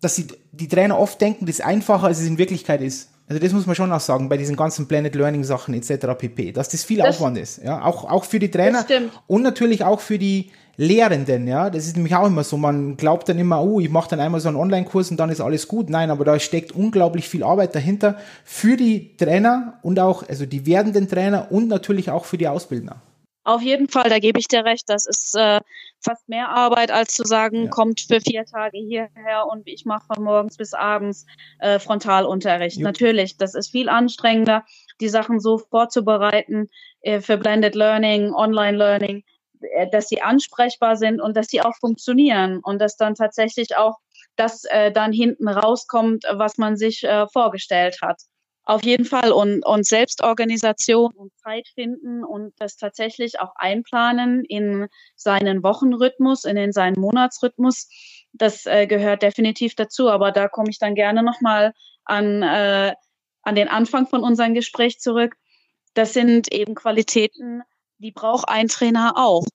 [0.00, 3.08] dass sie, die Trainer oft denken, das ist einfacher, als es in Wirklichkeit ist.
[3.28, 6.06] Also das muss man schon auch sagen, bei diesen ganzen Planet Learning Sachen etc.
[6.16, 7.62] pp, dass das viel das, Aufwand ist.
[7.62, 8.86] Ja, auch, auch für die Trainer
[9.26, 11.46] und natürlich auch für die Lehrenden.
[11.46, 12.56] Ja, das ist nämlich auch immer so.
[12.56, 15.40] Man glaubt dann immer, oh, ich mache dann einmal so einen Online-Kurs und dann ist
[15.40, 15.90] alles gut.
[15.90, 20.64] Nein, aber da steckt unglaublich viel Arbeit dahinter für die Trainer und auch, also die
[20.64, 23.02] werdenden Trainer und natürlich auch für die Ausbildner.
[23.44, 24.88] Auf jeden Fall, da gebe ich dir recht.
[24.88, 25.60] Das ist äh,
[26.00, 27.70] fast mehr Arbeit, als zu sagen, ja.
[27.70, 31.26] kommt für vier Tage hierher und ich mache von morgens bis abends
[31.58, 32.76] äh, Frontalunterricht.
[32.76, 32.84] Ja.
[32.84, 34.64] Natürlich, das ist viel anstrengender,
[35.00, 36.68] die Sachen so vorzubereiten
[37.00, 39.24] äh, für Blended Learning, Online Learning,
[39.60, 43.96] äh, dass sie ansprechbar sind und dass sie auch funktionieren und dass dann tatsächlich auch
[44.36, 48.20] das äh, dann hinten rauskommt, was man sich äh, vorgestellt hat.
[48.68, 54.88] Auf jeden Fall und, und Selbstorganisation und Zeit finden und das tatsächlich auch einplanen in
[55.16, 57.88] seinen Wochenrhythmus, in den seinen Monatsrhythmus.
[58.34, 60.10] Das äh, gehört definitiv dazu.
[60.10, 61.72] Aber da komme ich dann gerne nochmal
[62.04, 62.92] an, äh,
[63.42, 65.36] an den Anfang von unserem Gespräch zurück.
[65.94, 67.62] Das sind eben Qualitäten,
[67.96, 69.46] die braucht ein Trainer auch.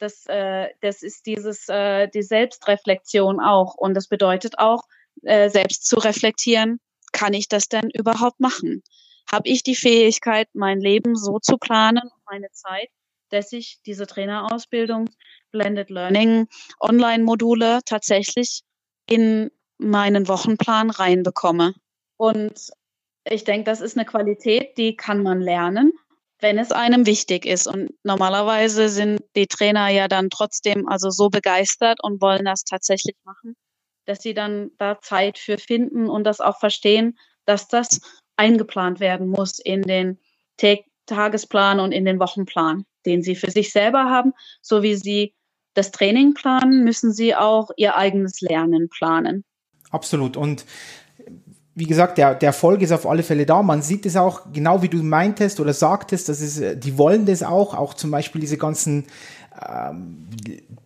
[0.00, 3.74] das, äh, das ist dieses, äh, die Selbstreflexion auch.
[3.74, 4.82] Und das bedeutet auch,
[5.22, 6.78] äh, selbst zu reflektieren,
[7.12, 8.82] kann ich das denn überhaupt machen?
[9.30, 12.88] Habe ich die Fähigkeit, mein Leben so zu planen, meine Zeit,
[13.30, 15.08] dass ich diese Trainerausbildung,
[15.52, 16.46] Blended Learning,
[16.80, 18.62] Online-Module tatsächlich
[19.08, 21.74] in meinen Wochenplan reinbekomme.
[22.16, 22.70] Und
[23.24, 25.92] ich denke, das ist eine Qualität, die kann man lernen,
[26.40, 27.66] wenn es einem wichtig ist.
[27.66, 33.16] Und normalerweise sind die Trainer ja dann trotzdem also so begeistert und wollen das tatsächlich
[33.24, 33.56] machen,
[34.10, 38.00] dass sie dann da Zeit für finden und das auch verstehen, dass das
[38.36, 40.18] eingeplant werden muss in den
[41.06, 44.32] Tagesplan und in den Wochenplan, den sie für sich selber haben,
[44.62, 45.34] so wie sie
[45.74, 49.44] das Training planen, müssen sie auch ihr eigenes Lernen planen.
[49.90, 50.36] Absolut.
[50.36, 50.64] Und
[51.76, 53.62] wie gesagt, der, der Erfolg ist auf alle Fälle da.
[53.62, 57.44] Man sieht es auch, genau wie du meintest oder sagtest, dass es, die wollen das
[57.44, 59.06] auch, auch zum Beispiel diese ganzen
[59.68, 60.26] ähm,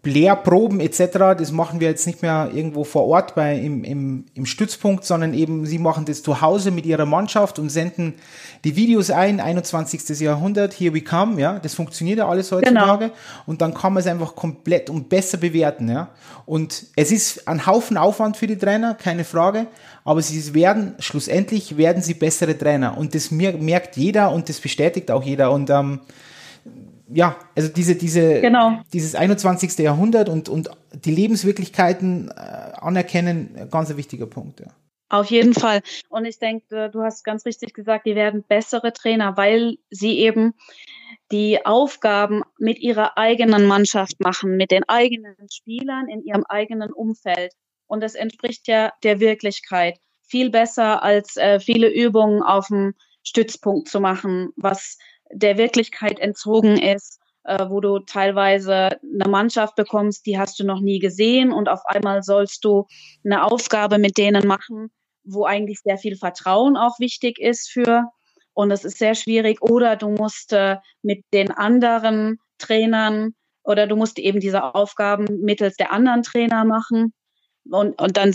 [0.02, 4.46] Lehrproben etc., das machen wir jetzt nicht mehr irgendwo vor Ort bei, im, im, im
[4.46, 8.14] Stützpunkt, sondern eben sie machen das zu Hause mit ihrer Mannschaft und senden
[8.64, 10.20] die Videos ein, 21.
[10.20, 13.16] Jahrhundert, here we come, ja, das funktioniert ja alles heutzutage genau.
[13.46, 16.08] und dann kann man es einfach komplett und besser bewerten, ja.
[16.44, 19.66] Und es ist ein Haufen Aufwand für die Trainer, keine Frage,
[20.04, 25.10] aber sie werden, schlussendlich werden sie bessere Trainer und das merkt jeder und das bestätigt
[25.10, 26.00] auch jeder und ähm,
[27.08, 28.80] ja, also diese, diese, genau.
[28.92, 29.78] dieses 21.
[29.78, 34.60] Jahrhundert und, und die Lebenswirklichkeiten äh, anerkennen, ganz ein wichtiger Punkt.
[34.60, 34.66] Ja.
[35.10, 35.80] Auf jeden Fall.
[36.08, 40.54] Und ich denke, du hast ganz richtig gesagt, die werden bessere Trainer, weil sie eben
[41.30, 47.52] die Aufgaben mit ihrer eigenen Mannschaft machen, mit den eigenen Spielern in ihrem eigenen Umfeld.
[47.86, 53.88] Und das entspricht ja der Wirklichkeit viel besser als äh, viele Übungen auf dem Stützpunkt
[53.88, 54.98] zu machen, was
[55.30, 60.80] der Wirklichkeit entzogen ist, äh, wo du teilweise eine Mannschaft bekommst, die hast du noch
[60.80, 62.86] nie gesehen und auf einmal sollst du
[63.24, 64.90] eine Aufgabe mit denen machen,
[65.24, 68.04] wo eigentlich sehr viel Vertrauen auch wichtig ist für.
[68.54, 69.62] Und es ist sehr schwierig.
[69.62, 75.76] Oder du musst äh, mit den anderen Trainern oder du musst eben diese Aufgaben mittels
[75.76, 77.12] der anderen Trainer machen.
[77.70, 78.32] Und, und dann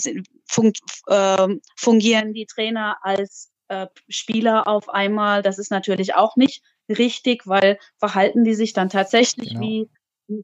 [0.47, 0.73] fun
[1.07, 5.41] äh, fungieren die Trainer als äh, Spieler auf einmal.
[5.41, 9.61] Das ist natürlich auch nicht richtig, weil verhalten die sich dann tatsächlich genau.
[9.61, 9.89] wie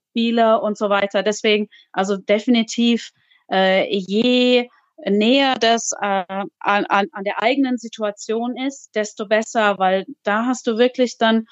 [0.09, 1.23] Spieler und so weiter.
[1.23, 3.11] Deswegen, also definitiv,
[3.51, 4.69] äh, je
[5.05, 10.67] näher das äh, an, an, an der eigenen Situation ist, desto besser, weil da hast
[10.67, 11.47] du wirklich dann,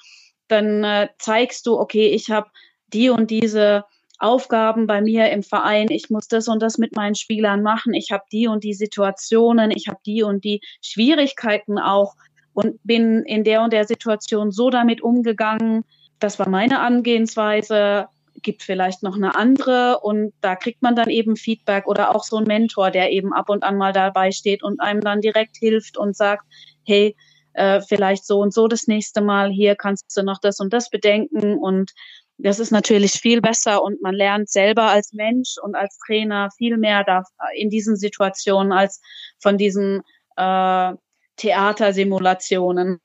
[0.48, 2.50] dann äh, zeigst du, okay, ich habe
[2.88, 3.86] die und diese
[4.20, 8.12] Aufgaben bei mir im Verein, ich muss das und das mit meinen Spielern machen, ich
[8.12, 12.14] habe die und die Situationen, ich habe die und die Schwierigkeiten auch
[12.54, 15.84] und bin in der und der Situation so damit umgegangen.
[16.20, 18.08] Das war meine Angehensweise.
[18.42, 22.38] Gibt vielleicht noch eine andere und da kriegt man dann eben Feedback oder auch so
[22.38, 25.98] ein Mentor, der eben ab und an mal dabei steht und einem dann direkt hilft
[25.98, 26.46] und sagt,
[26.84, 27.16] hey,
[27.54, 30.90] äh, vielleicht so und so das nächste Mal, hier kannst du noch das und das
[30.90, 31.92] bedenken und
[32.38, 36.78] das ist natürlich viel besser und man lernt selber als Mensch und als Trainer viel
[36.78, 37.24] mehr da
[37.56, 39.02] in diesen Situationen als
[39.40, 40.02] von diesen
[40.36, 40.94] äh,
[41.38, 43.00] Theatersimulationen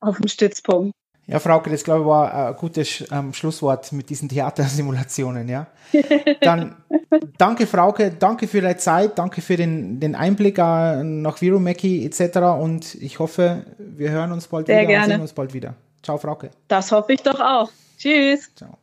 [0.00, 0.94] auf dem Stützpunkt.
[1.28, 5.66] Ja, Frauke, das glaube ich war ein gutes ähm, Schlusswort mit diesen Theatersimulationen, ja.
[6.40, 6.76] Dann
[7.38, 12.38] danke, Frauke, danke für deine Zeit, danke für den, den Einblick äh, nach Virumeki etc.
[12.60, 15.04] Und ich hoffe, wir hören uns bald Sehr wieder gerne.
[15.04, 15.74] und sehen uns bald wieder.
[16.00, 16.50] Ciao, Frauke.
[16.68, 17.72] Das hoffe ich doch auch.
[17.98, 18.48] Tschüss.
[18.54, 18.78] Ciao.